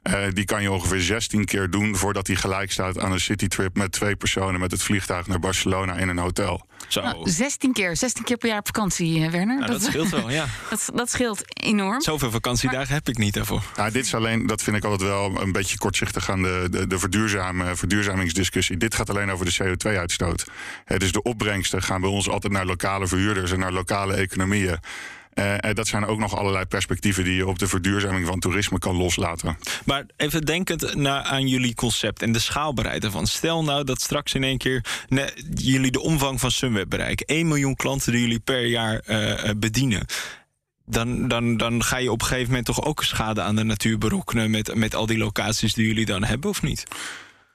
uh, 0.03 0.25
die 0.33 0.45
kan 0.45 0.61
je 0.61 0.71
ongeveer 0.71 1.01
16 1.01 1.45
keer 1.45 1.69
doen 1.69 1.95
voordat 1.95 2.27
hij 2.27 2.35
gelijk 2.35 2.71
staat 2.71 2.99
aan 2.99 3.11
een 3.11 3.19
citytrip 3.19 3.75
met 3.75 3.91
twee 3.91 4.15
personen 4.15 4.59
met 4.59 4.71
het 4.71 4.83
vliegtuig 4.83 5.27
naar 5.27 5.39
Barcelona 5.39 5.93
in 5.93 6.07
een 6.07 6.17
hotel. 6.17 6.67
Zo. 6.87 7.01
Nou, 7.01 7.29
16 7.29 7.73
keer, 7.73 7.95
16 7.95 8.23
keer 8.23 8.37
per 8.37 8.49
jaar 8.49 8.59
op 8.59 8.65
vakantie, 8.65 9.23
eh, 9.23 9.31
Werner. 9.31 9.57
Nou, 9.57 9.71
dat, 9.71 9.81
dat, 9.81 9.89
scheelt 9.89 10.09
wel, 10.09 10.29
ja. 10.29 10.45
dat, 10.69 10.89
dat 10.93 11.09
scheelt 11.09 11.41
enorm. 11.61 12.01
Zoveel 12.01 12.31
vakantiedagen 12.31 12.87
maar... 12.87 12.97
heb 12.97 13.09
ik 13.09 13.17
niet 13.17 13.33
daarvoor. 13.33 13.63
Nou, 13.75 13.91
dit 13.91 14.05
is 14.05 14.15
alleen, 14.15 14.47
dat 14.47 14.63
vind 14.63 14.75
ik 14.75 14.83
altijd 14.83 15.09
wel 15.09 15.41
een 15.41 15.51
beetje 15.51 15.77
kortzichtig 15.77 16.29
aan 16.29 16.41
de, 16.41 16.67
de, 16.71 16.87
de 16.87 16.99
verduurzame, 16.99 17.75
verduurzamingsdiscussie. 17.75 18.77
Dit 18.77 18.95
gaat 18.95 19.09
alleen 19.09 19.31
over 19.31 19.45
de 19.45 19.55
CO2-uitstoot. 19.63 20.45
dus 20.97 21.11
de 21.11 21.21
opbrengsten 21.21 21.83
gaan 21.83 22.01
bij 22.01 22.09
ons 22.09 22.29
altijd 22.29 22.53
naar 22.53 22.65
lokale 22.65 23.07
verhuurders 23.07 23.51
en 23.51 23.59
naar 23.59 23.71
lokale 23.71 24.13
economieën. 24.13 24.79
Uh, 25.33 25.55
dat 25.73 25.87
zijn 25.87 26.05
ook 26.05 26.19
nog 26.19 26.37
allerlei 26.37 26.65
perspectieven 26.65 27.23
die 27.23 27.35
je 27.35 27.47
op 27.47 27.59
de 27.59 27.67
verduurzaming 27.67 28.25
van 28.25 28.39
toerisme 28.39 28.79
kan 28.79 28.95
loslaten. 28.95 29.57
Maar 29.85 30.05
even 30.17 30.45
denkend 30.45 30.95
naar, 30.95 31.23
aan 31.23 31.47
jullie 31.47 31.75
concept 31.75 32.21
en 32.21 32.31
de 32.31 32.39
schaalbaarheid 32.39 33.03
ervan. 33.03 33.27
Stel 33.27 33.63
nou 33.63 33.83
dat 33.83 34.01
straks 34.01 34.33
in 34.33 34.43
één 34.43 34.57
keer 34.57 34.85
jullie 35.55 35.91
de 35.91 36.01
omvang 36.01 36.39
van 36.39 36.51
Sunweb 36.51 36.89
bereiken. 36.89 37.25
1 37.25 37.47
miljoen 37.47 37.75
klanten 37.75 38.11
die 38.11 38.21
jullie 38.21 38.39
per 38.39 38.65
jaar 38.65 39.01
uh, 39.07 39.49
bedienen 39.57 40.05
dan, 40.89 41.27
dan, 41.27 41.57
dan 41.57 41.83
ga 41.83 41.97
je 41.97 42.11
op 42.11 42.21
een 42.21 42.27
gegeven 42.27 42.47
moment 42.47 42.65
toch 42.65 42.83
ook 42.83 43.03
schade 43.03 43.41
aan 43.41 43.55
de 43.55 43.63
natuur 43.63 43.97
berokkenen 43.97 44.51
met, 44.51 44.75
met 44.75 44.95
al 44.95 45.05
die 45.05 45.17
locaties 45.17 45.73
die 45.73 45.87
jullie 45.87 46.05
dan 46.05 46.23
hebben, 46.23 46.49
of 46.49 46.61
niet? 46.61 46.83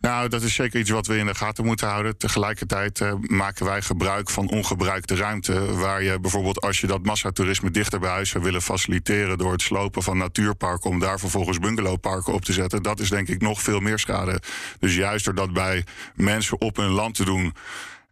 Nou, 0.05 0.29
dat 0.29 0.43
is 0.43 0.55
zeker 0.55 0.81
iets 0.81 0.91
wat 0.91 1.07
we 1.07 1.17
in 1.17 1.27
de 1.27 1.35
gaten 1.35 1.65
moeten 1.65 1.89
houden. 1.89 2.17
Tegelijkertijd 2.17 3.01
uh, 3.01 3.13
maken 3.21 3.65
wij 3.65 3.83
gebruik 3.83 4.31
van 4.31 4.49
ongebruikte 4.49 5.17
ruimte. 5.17 5.75
Waar 5.75 6.03
je 6.03 6.21
bijvoorbeeld, 6.21 6.61
als 6.61 6.81
je 6.81 6.87
dat 6.87 7.05
massatoerisme 7.05 7.71
dichter 7.71 8.01
bij 8.01 8.11
huis 8.11 8.31
zou 8.31 8.45
willen 8.45 8.63
faciliteren. 8.63 9.39
door 9.39 9.53
het 9.53 9.63
slopen 9.63 10.03
van 10.03 10.19
natuurparken. 10.19 10.91
om 10.91 10.99
daar 10.99 11.19
vervolgens 11.19 11.59
bungalowparken 11.59 12.33
op 12.33 12.45
te 12.45 12.53
zetten. 12.53 12.83
dat 12.83 13.01
is 13.01 13.09
denk 13.09 13.29
ik 13.29 13.41
nog 13.41 13.63
veel 13.63 13.81
meer 13.81 13.99
schade. 13.99 14.41
Dus 14.79 14.95
juist 14.95 15.25
door 15.25 15.35
dat 15.35 15.53
bij 15.53 15.85
mensen 16.15 16.61
op 16.61 16.77
hun 16.77 16.91
land 16.91 17.15
te 17.15 17.25
doen 17.25 17.55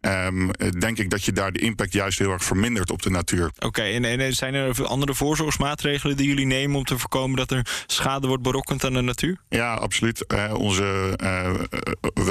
Um, 0.05 0.51
denk 0.79 0.97
ik 0.97 1.09
dat 1.09 1.23
je 1.23 1.31
daar 1.31 1.51
de 1.51 1.59
impact 1.59 1.93
juist 1.93 2.19
heel 2.19 2.31
erg 2.31 2.43
vermindert 2.43 2.91
op 2.91 3.01
de 3.01 3.09
natuur. 3.09 3.51
Oké, 3.59 3.81
en, 3.81 4.05
en, 4.05 4.33
zijn 4.33 4.53
er 4.53 4.85
andere 4.85 5.13
voorzorgsmaatregelen 5.13 6.17
die 6.17 6.27
jullie 6.27 6.45
nemen 6.45 6.77
om 6.77 6.83
te 6.83 6.97
voorkomen 6.97 7.37
dat 7.37 7.51
er 7.51 7.83
schade 7.87 8.27
wordt 8.27 8.43
berokkend 8.43 8.83
aan 8.83 8.93
de 8.93 9.01
natuur? 9.01 9.37
Ja, 9.49 9.73
absoluut. 9.73 10.25
Uh, 10.33 10.53
onze, 10.53 11.17
uh, 11.23 11.53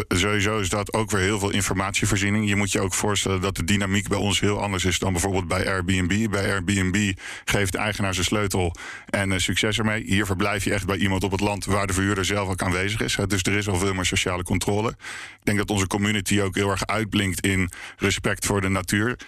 sowieso 0.08 0.58
is 0.58 0.68
dat 0.68 0.92
ook 0.92 1.10
weer 1.10 1.20
heel 1.20 1.38
veel 1.38 1.50
informatievoorziening. 1.50 2.48
Je 2.48 2.56
moet 2.56 2.72
je 2.72 2.80
ook 2.80 2.94
voorstellen 2.94 3.40
dat 3.40 3.56
de 3.56 3.64
dynamiek 3.64 4.08
bij 4.08 4.18
ons 4.18 4.40
heel 4.40 4.62
anders 4.62 4.84
is 4.84 4.98
dan 4.98 5.12
bijvoorbeeld 5.12 5.48
bij 5.48 5.68
Airbnb. 5.68 6.30
Bij 6.30 6.52
Airbnb 6.52 7.12
geeft 7.44 7.72
de 7.72 7.78
eigenaar 7.78 8.14
zijn 8.14 8.26
sleutel 8.26 8.74
en 9.06 9.40
succes 9.40 9.78
ermee. 9.78 10.02
Hier 10.04 10.26
verblijf 10.26 10.64
je 10.64 10.72
echt 10.72 10.86
bij 10.86 10.96
iemand 10.96 11.24
op 11.24 11.30
het 11.30 11.40
land 11.40 11.64
waar 11.64 11.86
de 11.86 11.92
verhuurder 11.92 12.24
zelf 12.24 12.48
ook 12.48 12.62
aanwezig 12.62 13.00
is. 13.00 13.18
Dus 13.26 13.42
er 13.42 13.52
is 13.52 13.68
al 13.68 13.76
veel 13.76 13.94
meer 13.94 14.06
sociale 14.06 14.42
controle. 14.42 14.88
Ik 14.88 15.44
denk 15.44 15.58
dat 15.58 15.70
onze 15.70 15.86
community 15.86 16.40
ook 16.40 16.54
heel 16.54 16.70
erg 16.70 16.86
uitblinkt 16.86 17.46
in 17.46 17.61
respect 17.96 18.46
voor 18.46 18.60
de 18.60 18.68
natuur. 18.68 19.18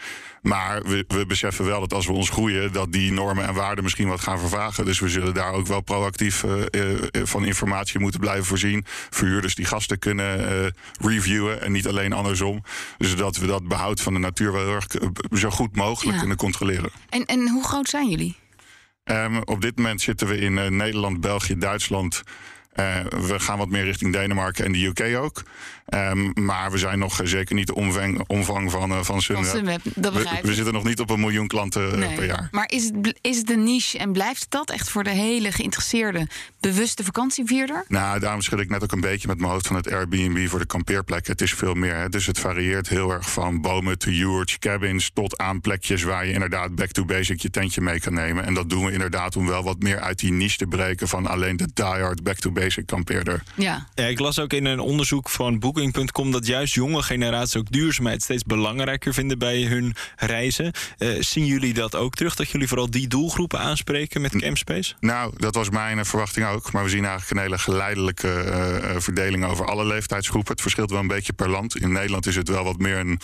Maar 0.44 0.82
we, 0.82 1.04
we, 1.08 1.26
beseffen 1.26 1.64
wel 1.64 1.80
dat 1.80 1.92
als 1.92 2.06
we 2.06 2.12
ons 2.12 2.30
groeien, 2.30 2.72
dat 2.72 2.92
die 2.92 3.12
normen 3.12 3.46
en 3.46 3.54
waarden 3.54 3.84
misschien 3.84 4.08
wat 4.08 4.20
gaan 4.20 4.38
vervagen. 4.38 4.84
Dus 4.84 5.00
we 5.00 5.08
zullen 5.08 5.34
daar 5.34 5.52
ook 5.52 5.66
wel 5.66 5.80
proactief 5.80 6.42
uh, 6.42 6.52
uh, 6.70 6.98
van 7.22 7.44
informatie 7.44 8.00
moeten 8.00 8.20
blijven 8.20 8.44
voorzien. 8.44 8.84
Verhuurders 9.10 9.54
die 9.54 9.64
gasten 9.64 9.98
kunnen 9.98 10.40
uh, 10.40 10.66
reviewen 11.00 11.62
en 11.62 11.72
niet 11.72 11.86
alleen 11.88 12.12
andersom. 12.12 12.62
Dus 12.98 13.16
dat 13.16 13.36
we 13.36 13.46
dat 13.46 13.68
behoud 13.68 14.00
van 14.00 14.12
de 14.12 14.18
natuur 14.18 14.52
wel 14.52 14.64
heel 14.64 14.74
erg 14.74 14.86
zo 15.38 15.50
goed 15.50 15.76
mogelijk 15.76 16.12
ja. 16.12 16.18
kunnen 16.18 16.36
controleren. 16.36 16.90
En, 17.08 17.24
en 17.24 17.48
hoe 17.48 17.64
groot 17.64 17.88
zijn 17.88 18.10
jullie? 18.10 18.36
Um, 19.04 19.42
op 19.42 19.60
dit 19.60 19.76
moment 19.76 20.00
zitten 20.00 20.26
we 20.26 20.38
in 20.38 20.76
Nederland, 20.76 21.20
België, 21.20 21.58
Duitsland. 21.58 22.22
We 22.74 23.34
gaan 23.36 23.58
wat 23.58 23.68
meer 23.68 23.84
richting 23.84 24.12
Denemarken 24.12 24.64
en 24.64 24.72
de 24.72 24.84
UK 24.84 25.16
ook. 25.16 25.42
Um, 25.88 26.32
maar 26.34 26.70
we 26.70 26.78
zijn 26.78 26.98
nog 26.98 27.20
zeker 27.24 27.54
niet 27.54 27.66
de 27.66 27.74
omvang, 27.74 28.24
omvang 28.26 28.70
van, 28.70 28.90
uh, 28.90 29.02
van 29.02 29.22
Sunweb. 29.22 29.44
Van 29.44 29.56
Sunweb 29.56 29.80
dat 29.94 30.12
begrijp 30.12 30.42
we, 30.42 30.48
we, 30.48 30.54
zitten 30.54 30.74
nog 30.74 30.84
niet 30.84 31.00
op 31.00 31.10
een 31.10 31.20
miljoen 31.20 31.46
klanten 31.46 31.98
nee. 31.98 32.14
per 32.14 32.24
jaar. 32.24 32.48
Maar 32.50 32.70
is 32.70 32.84
het, 32.84 33.18
is 33.20 33.36
het 33.36 33.50
een 33.50 33.62
niche 33.62 33.98
en 33.98 34.12
blijft 34.12 34.46
dat 34.48 34.70
echt 34.70 34.90
voor 34.90 35.04
de 35.04 35.10
hele 35.10 35.52
geïnteresseerde, 35.52 36.26
bewuste 36.60 37.04
vakantievierder? 37.04 37.84
Nou, 37.88 38.20
daarom 38.20 38.40
schud 38.40 38.60
ik 38.60 38.68
net 38.68 38.82
ook 38.82 38.92
een 38.92 39.00
beetje 39.00 39.28
met 39.28 39.38
mijn 39.38 39.50
hoofd 39.50 39.66
van 39.66 39.76
het 39.76 39.92
Airbnb 39.92 40.48
voor 40.48 40.58
de 40.58 40.66
kampeerplekken. 40.66 41.32
Het 41.32 41.40
is 41.40 41.54
veel 41.54 41.74
meer. 41.74 41.96
Hè. 41.96 42.08
Dus 42.08 42.26
het 42.26 42.38
varieert 42.38 42.88
heel 42.88 43.10
erg 43.10 43.30
van 43.30 43.60
bomen 43.60 43.98
to 43.98 44.10
yurts, 44.10 44.58
cabins 44.58 45.10
tot 45.12 45.38
aan 45.38 45.60
plekjes 45.60 46.02
waar 46.02 46.26
je 46.26 46.32
inderdaad 46.32 46.74
back 46.74 46.90
to 46.90 47.04
basic 47.04 47.40
je 47.40 47.50
tentje 47.50 47.80
mee 47.80 48.00
kan 48.00 48.14
nemen. 48.14 48.44
En 48.44 48.54
dat 48.54 48.70
doen 48.70 48.84
we 48.84 48.92
inderdaad 48.92 49.36
om 49.36 49.46
wel 49.46 49.62
wat 49.62 49.82
meer 49.82 50.00
uit 50.00 50.18
die 50.18 50.32
niche 50.32 50.56
te 50.56 50.66
breken 50.66 51.08
van 51.08 51.26
alleen 51.26 51.56
de 51.56 51.68
diehard 51.74 52.22
back 52.22 52.36
to 52.36 52.50
basic 52.50 52.63
kampeerder. 52.84 53.42
Ja. 53.54 53.86
ja, 53.94 54.04
ik 54.04 54.18
las 54.18 54.38
ook 54.38 54.52
in 54.52 54.64
een 54.64 54.80
onderzoek 54.80 55.28
van 55.28 55.58
Booking.com 55.58 56.30
dat 56.30 56.46
juist 56.46 56.74
jonge 56.74 57.02
generaties 57.02 57.56
ook 57.56 57.70
duurzaamheid 57.70 58.22
steeds 58.22 58.42
belangrijker 58.42 59.14
vinden 59.14 59.38
bij 59.38 59.62
hun 59.62 59.94
reizen. 60.16 60.72
Uh, 60.98 61.16
zien 61.20 61.46
jullie 61.46 61.74
dat 61.74 61.94
ook 61.94 62.14
terug? 62.14 62.34
Dat 62.34 62.50
jullie 62.50 62.68
vooral 62.68 62.90
die 62.90 63.08
doelgroepen 63.08 63.58
aanspreken 63.58 64.20
met 64.20 64.36
Campspace? 64.36 64.94
Nou, 65.00 65.32
dat 65.36 65.54
was 65.54 65.70
mijn 65.70 66.06
verwachting 66.06 66.46
ook. 66.46 66.72
Maar 66.72 66.82
we 66.82 66.88
zien 66.88 67.04
eigenlijk 67.04 67.30
een 67.30 67.42
hele 67.42 67.58
geleidelijke 67.58 68.44
uh, 68.46 69.00
verdeling 69.00 69.44
over 69.44 69.66
alle 69.66 69.86
leeftijdsgroepen. 69.86 70.52
Het 70.52 70.60
verschilt 70.60 70.90
wel 70.90 71.00
een 71.00 71.06
beetje 71.06 71.32
per 71.32 71.50
land. 71.50 71.76
In 71.76 71.92
Nederland 71.92 72.26
is 72.26 72.36
het 72.36 72.48
wel 72.48 72.64
wat 72.64 72.78
meer 72.78 72.98
een 72.98 73.20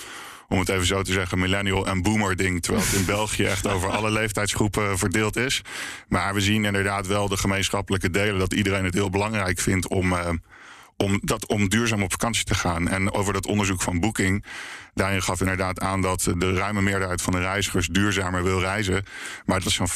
om 0.50 0.58
het 0.58 0.68
even 0.68 0.86
zo 0.86 1.02
te 1.02 1.12
zeggen, 1.12 1.38
millennial 1.38 1.86
en 1.86 2.02
boomer 2.02 2.36
ding. 2.36 2.62
Terwijl 2.62 2.84
het 2.84 2.94
in 2.94 3.04
België 3.16 3.44
echt 3.44 3.66
over 3.66 3.90
alle 3.90 4.10
leeftijdsgroepen 4.10 4.98
verdeeld 4.98 5.36
is. 5.36 5.62
Maar 6.08 6.34
we 6.34 6.40
zien 6.40 6.64
inderdaad 6.64 7.06
wel 7.06 7.28
de 7.28 7.36
gemeenschappelijke 7.36 8.10
delen 8.10 8.38
dat 8.38 8.52
iedereen 8.52 8.84
het 8.84 8.94
heel 8.94 9.10
belangrijk 9.10 9.60
vindt 9.60 9.88
om. 9.88 10.12
Uh, 10.12 10.28
om, 10.96 11.20
dat, 11.22 11.46
om 11.46 11.68
duurzaam 11.68 12.02
op 12.02 12.10
vakantie 12.10 12.44
te 12.44 12.54
gaan. 12.54 12.88
En 12.88 13.12
over 13.12 13.32
dat 13.32 13.46
onderzoek 13.46 13.82
van 13.82 14.00
Booking, 14.00 14.44
daarin 14.94 15.22
gaf 15.22 15.40
inderdaad 15.40 15.80
aan 15.80 16.00
dat 16.00 16.32
de 16.36 16.54
ruime 16.54 16.82
meerderheid 16.82 17.22
van 17.22 17.32
de 17.32 17.38
reizigers 17.38 17.86
duurzamer 17.86 18.42
wil 18.42 18.60
reizen. 18.60 19.04
Maar 19.44 19.60
dat 19.60 19.72
zo'n 19.72 19.88
50% 19.88 19.92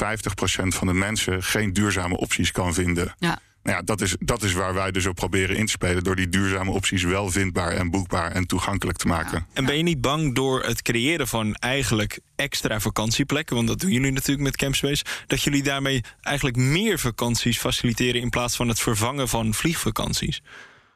van 0.67 0.87
de 0.87 0.93
mensen 0.93 1.43
geen 1.43 1.73
duurzame 1.73 2.17
opties 2.17 2.53
kan 2.53 2.75
vinden. 2.75 3.14
Ja. 3.19 3.38
Nou 3.64 3.77
ja, 3.77 3.83
dat 3.83 4.00
is, 4.00 4.16
dat 4.18 4.42
is 4.42 4.53
waar 4.53 4.74
wij 4.74 4.90
dus 4.90 5.07
op 5.07 5.14
proberen 5.14 5.57
in 5.57 5.66
te 5.66 5.72
spelen. 5.72 6.05
Door 6.05 6.16
die 6.16 6.29
duurzame 6.29 6.70
opties 6.70 7.03
wel 7.03 7.31
vindbaar 7.31 7.70
en 7.70 7.90
boekbaar 7.90 8.33
en 8.33 8.46
toegankelijk 8.46 8.98
te 8.98 9.07
maken. 9.07 9.46
En 9.53 9.64
ben 9.64 9.77
je 9.77 9.83
niet 9.83 10.00
bang 10.00 10.35
door 10.35 10.62
het 10.62 10.83
creëren 10.83 11.29
van 11.29 11.55
eigenlijk 11.55 12.20
extra 12.37 12.81
vakantieplekken, 12.81 13.57
want 13.57 13.68
dat 13.68 13.81
doen 13.81 13.90
jullie 13.90 14.12
natuurlijk 14.12 14.42
met 14.42 14.57
Campspace, 14.57 15.05
dat 15.27 15.42
jullie 15.42 15.62
daarmee 15.62 16.00
eigenlijk 16.22 16.57
meer 16.57 16.98
vakanties 16.98 17.59
faciliteren 17.59 18.20
in 18.20 18.31
plaats 18.31 18.57
van 18.57 18.68
het 18.68 18.81
vervangen 18.81 19.29
van 19.29 19.55
vliegvakanties? 19.55 20.42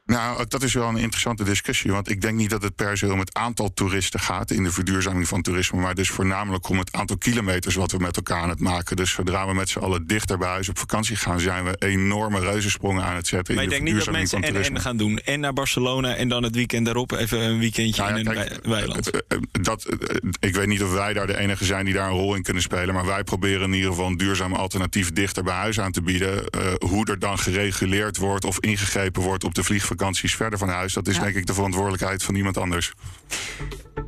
Nou, 0.08 0.44
dat 0.48 0.62
is 0.62 0.74
wel 0.74 0.88
een 0.88 0.96
interessante 0.96 1.44
discussie. 1.44 1.92
Want 1.92 2.10
ik 2.10 2.20
denk 2.20 2.36
niet 2.36 2.50
dat 2.50 2.62
het 2.62 2.74
per 2.74 2.98
se 2.98 3.12
om 3.12 3.18
het 3.18 3.34
aantal 3.34 3.72
toeristen 3.74 4.20
gaat 4.20 4.50
in 4.50 4.62
de 4.62 4.72
verduurzaming 4.72 5.28
van 5.28 5.42
toerisme. 5.42 5.80
Maar 5.80 5.94
dus 5.94 6.10
voornamelijk 6.10 6.68
om 6.68 6.78
het 6.78 6.92
aantal 6.92 7.16
kilometers 7.16 7.74
wat 7.74 7.92
we 7.92 7.98
met 7.98 8.16
elkaar 8.16 8.42
aan 8.42 8.48
het 8.48 8.60
maken. 8.60 8.96
Dus 8.96 9.12
zodra 9.12 9.46
we 9.46 9.54
met 9.54 9.68
z'n 9.68 9.78
allen 9.78 10.06
dichter 10.06 10.38
bij 10.38 10.48
huis 10.48 10.68
op 10.68 10.78
vakantie 10.78 11.16
gaan, 11.16 11.40
zijn 11.40 11.64
we 11.64 11.76
enorme 11.78 12.40
reuzensprongen 12.40 13.04
aan 13.04 13.16
het 13.16 13.26
zetten. 13.26 13.54
Maar 13.54 13.64
in 13.64 13.70
ik 13.70 13.76
de 13.78 13.84
denk 13.84 13.96
niet 13.96 14.04
dat 14.04 14.14
mensen 14.14 14.42
en, 14.42 14.52
toerisme. 14.52 14.76
en 14.76 14.80
gaan 14.80 14.96
doen. 14.96 15.18
En 15.18 15.40
naar 15.40 15.52
Barcelona 15.52 16.14
en 16.14 16.28
dan 16.28 16.42
het 16.42 16.54
weekend 16.54 16.84
daarop 16.84 17.12
even 17.12 17.40
een 17.40 17.58
weekendje 17.58 18.02
Nou 18.02 18.14
ja, 18.14 18.20
in 18.20 18.26
een 18.26 18.34
kijk, 18.34 18.66
weiland. 18.66 19.10
Dat, 19.52 19.96
ik 20.40 20.54
weet 20.54 20.66
niet 20.66 20.82
of 20.82 20.92
wij 20.92 21.12
daar 21.12 21.26
de 21.26 21.38
enige 21.38 21.64
zijn 21.64 21.84
die 21.84 21.94
daar 21.94 22.08
een 22.08 22.16
rol 22.16 22.34
in 22.34 22.42
kunnen 22.42 22.62
spelen. 22.62 22.94
Maar 22.94 23.06
wij 23.06 23.24
proberen 23.24 23.66
in 23.66 23.74
ieder 23.74 23.90
geval 23.90 24.06
een 24.06 24.16
duurzaam 24.16 24.52
alternatief 24.52 25.12
dichter 25.12 25.42
bij 25.42 25.54
huis 25.54 25.80
aan 25.80 25.92
te 25.92 26.02
bieden. 26.02 26.48
Eh, 26.48 26.60
hoe 26.78 27.06
er 27.06 27.18
dan 27.18 27.38
gereguleerd 27.38 28.16
wordt 28.16 28.44
of 28.44 28.60
ingegrepen 28.60 29.22
wordt 29.22 29.44
op 29.44 29.54
de 29.54 29.64
vliegvakanties 29.98 30.36
verder 30.36 30.58
van 30.58 30.68
huis. 30.68 30.92
Dat 30.92 31.06
is 31.08 31.16
Ja. 31.16 31.22
denk 31.22 31.34
ik 31.34 31.46
de 31.46 31.54
verantwoordelijkheid 31.54 32.22
van 32.22 32.34
iemand 32.34 32.56
anders. 32.56 32.92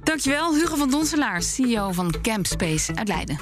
Dankjewel, 0.02 0.54
Hugo 0.54 0.76
van 0.76 0.90
Donselaar, 0.90 1.42
CEO 1.42 1.92
van 1.92 2.14
Campspace 2.22 2.94
uit 2.94 3.08
Leiden. 3.08 3.38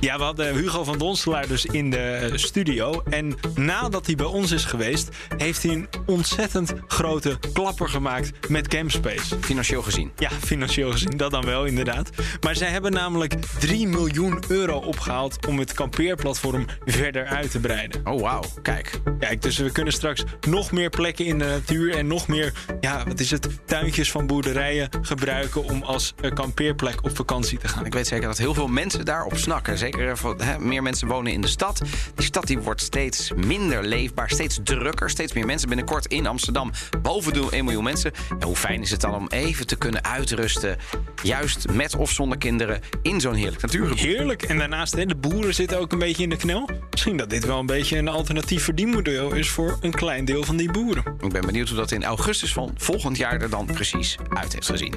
Ja, 0.00 0.16
we 0.16 0.22
hadden 0.22 0.54
Hugo 0.54 0.84
van 0.84 0.98
Donstelaar 0.98 1.48
dus 1.48 1.66
in 1.66 1.90
de 1.90 1.98
eh, 1.98 2.36
studio. 2.36 3.02
En 3.10 3.34
nadat 3.54 4.06
hij 4.06 4.14
bij 4.14 4.26
ons 4.26 4.50
is 4.50 4.64
geweest, 4.64 5.08
heeft 5.36 5.62
hij 5.62 5.72
een 5.72 5.88
ontzettend 6.06 6.72
grote 6.86 7.38
klapper 7.52 7.88
gemaakt 7.88 8.48
met 8.48 8.68
Campspace. 8.68 9.36
Financieel 9.40 9.82
gezien. 9.82 10.10
Ja, 10.16 10.30
financieel 10.30 10.90
gezien, 10.90 11.16
dat 11.16 11.30
dan 11.30 11.44
wel 11.44 11.64
inderdaad. 11.64 12.10
Maar 12.40 12.56
zij 12.56 12.68
hebben 12.68 12.92
namelijk 12.92 13.34
3 13.58 13.86
miljoen 13.86 14.42
euro 14.48 14.78
opgehaald 14.78 15.46
om 15.46 15.58
het 15.58 15.72
kampeerplatform 15.72 16.66
verder 16.84 17.26
uit 17.26 17.50
te 17.50 17.60
breiden. 17.60 18.06
Oh, 18.06 18.20
wauw. 18.20 18.42
Kijk. 18.62 19.00
Kijk, 19.18 19.42
dus 19.42 19.58
we 19.58 19.72
kunnen 19.72 19.92
straks 19.92 20.24
nog 20.48 20.72
meer 20.72 20.90
plekken 20.90 21.24
in 21.24 21.38
de 21.38 21.44
natuur 21.44 21.94
en 21.94 22.06
nog 22.06 22.28
meer, 22.28 22.52
ja, 22.80 23.04
wat 23.06 23.20
is 23.20 23.30
het, 23.30 23.48
tuintjes 23.64 24.10
van 24.10 24.26
boerderijen 24.26 24.88
gebruiken 25.02 25.64
om 25.64 25.82
als 25.82 26.14
eh, 26.20 26.30
kampeerplek 26.30 27.04
op 27.04 27.16
vakantie 27.16 27.58
te 27.58 27.68
gaan. 27.68 27.86
Ik 27.86 27.94
weet 27.94 28.06
zeker 28.06 28.26
dat 28.26 28.38
heel 28.38 28.54
veel 28.54 28.68
mensen 28.68 29.04
daarop 29.04 29.36
snakken. 29.36 29.78
Zeker 29.78 29.89
voor, 30.12 30.34
hè, 30.38 30.58
meer 30.58 30.82
mensen 30.82 31.08
wonen 31.08 31.32
in 31.32 31.40
de 31.40 31.48
stad. 31.48 31.82
Die 32.14 32.24
stad 32.24 32.46
die 32.46 32.58
wordt 32.58 32.82
steeds 32.82 33.32
minder 33.36 33.84
leefbaar, 33.84 34.30
steeds 34.30 34.58
drukker. 34.62 35.10
Steeds 35.10 35.32
meer 35.32 35.46
mensen. 35.46 35.68
Binnenkort 35.68 36.06
in 36.06 36.26
Amsterdam 36.26 36.70
boven 37.02 37.32
de 37.32 37.46
1 37.50 37.64
miljoen 37.64 37.84
mensen. 37.84 38.12
En 38.38 38.46
hoe 38.46 38.56
fijn 38.56 38.82
is 38.82 38.90
het 38.90 39.00
dan 39.00 39.14
om 39.14 39.26
even 39.28 39.66
te 39.66 39.76
kunnen 39.76 40.04
uitrusten. 40.04 40.76
Juist 41.22 41.70
met 41.72 41.96
of 41.96 42.10
zonder 42.10 42.38
kinderen 42.38 42.80
in 43.02 43.20
zo'n 43.20 43.34
heerlijk 43.34 43.62
natuurgebied. 43.62 44.04
Heerlijk. 44.04 44.42
En 44.42 44.58
daarnaast, 44.58 44.96
hè, 44.96 45.06
de 45.06 45.14
boeren 45.14 45.54
zitten 45.54 45.78
ook 45.78 45.92
een 45.92 45.98
beetje 45.98 46.22
in 46.22 46.30
de 46.30 46.36
knel. 46.36 46.68
Misschien 46.90 47.16
dat 47.16 47.30
dit 47.30 47.46
wel 47.46 47.58
een 47.58 47.66
beetje 47.66 47.98
een 47.98 48.08
alternatief 48.08 48.64
verdienmodel 48.64 49.32
is 49.32 49.48
voor 49.48 49.78
een 49.80 49.94
klein 49.94 50.24
deel 50.24 50.44
van 50.44 50.56
die 50.56 50.70
boeren. 50.70 51.04
Ik 51.20 51.32
ben 51.32 51.46
benieuwd 51.46 51.68
hoe 51.68 51.76
dat 51.76 51.90
in 51.90 52.04
augustus 52.04 52.52
van 52.52 52.74
volgend 52.76 53.16
jaar 53.16 53.40
er 53.40 53.50
dan 53.50 53.66
precies 53.66 54.16
uit 54.28 54.52
heeft 54.52 54.66
gezien. 54.66 54.94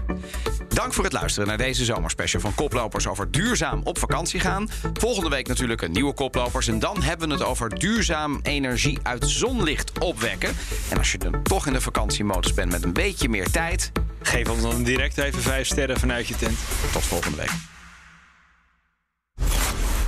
Dank 0.73 0.93
voor 0.93 1.03
het 1.03 1.13
luisteren 1.13 1.47
naar 1.47 1.57
deze 1.57 1.86
zomerspecial 1.86 2.41
van 2.41 2.55
Koplopers 2.55 3.07
over 3.07 3.31
duurzaam 3.31 3.81
op 3.83 3.97
vakantie 3.97 4.39
gaan. 4.39 4.69
Volgende 4.93 5.29
week 5.29 5.47
natuurlijk 5.47 5.81
een 5.81 5.91
nieuwe 5.91 6.13
Koplopers. 6.13 6.67
En 6.67 6.79
dan 6.79 7.01
hebben 7.01 7.27
we 7.27 7.33
het 7.33 7.43
over 7.43 7.79
duurzaam 7.79 8.39
energie 8.43 8.99
uit 9.03 9.29
zonlicht 9.29 9.99
opwekken. 9.99 10.55
En 10.89 10.97
als 10.97 11.12
je 11.12 11.17
dan 11.17 11.43
toch 11.43 11.67
in 11.67 11.73
de 11.73 11.81
vakantiemodus 11.81 12.53
bent 12.53 12.71
met 12.71 12.83
een 12.83 12.93
beetje 12.93 13.29
meer 13.29 13.51
tijd, 13.51 13.91
Geef 14.21 14.49
ons 14.49 14.62
dan 14.62 14.83
direct 14.83 15.17
even 15.17 15.41
vijf 15.41 15.67
sterren 15.67 15.99
vanuit 15.99 16.27
je 16.27 16.36
tent. 16.36 16.57
tot 16.91 17.03
volgende 17.03 17.38
week. 17.38 17.51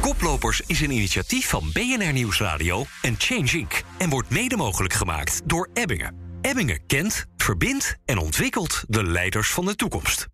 Koplopers 0.01 0.61
is 0.65 0.81
een 0.81 0.91
initiatief 0.91 1.49
van 1.49 1.69
BNR 1.73 2.13
Nieuwsradio 2.13 2.85
en 3.01 3.15
Change 3.17 3.57
Inc. 3.57 3.83
En 3.97 4.09
wordt 4.09 4.29
mede 4.29 4.57
mogelijk 4.57 4.93
gemaakt 4.93 5.41
door 5.45 5.69
Ebbingen. 5.73 6.15
Ebbingen 6.41 6.85
kent, 6.85 7.25
verbindt 7.37 7.95
en 8.05 8.17
ontwikkelt 8.17 8.83
de 8.87 9.03
leiders 9.03 9.51
van 9.51 9.65
de 9.65 9.75
toekomst. 9.75 10.27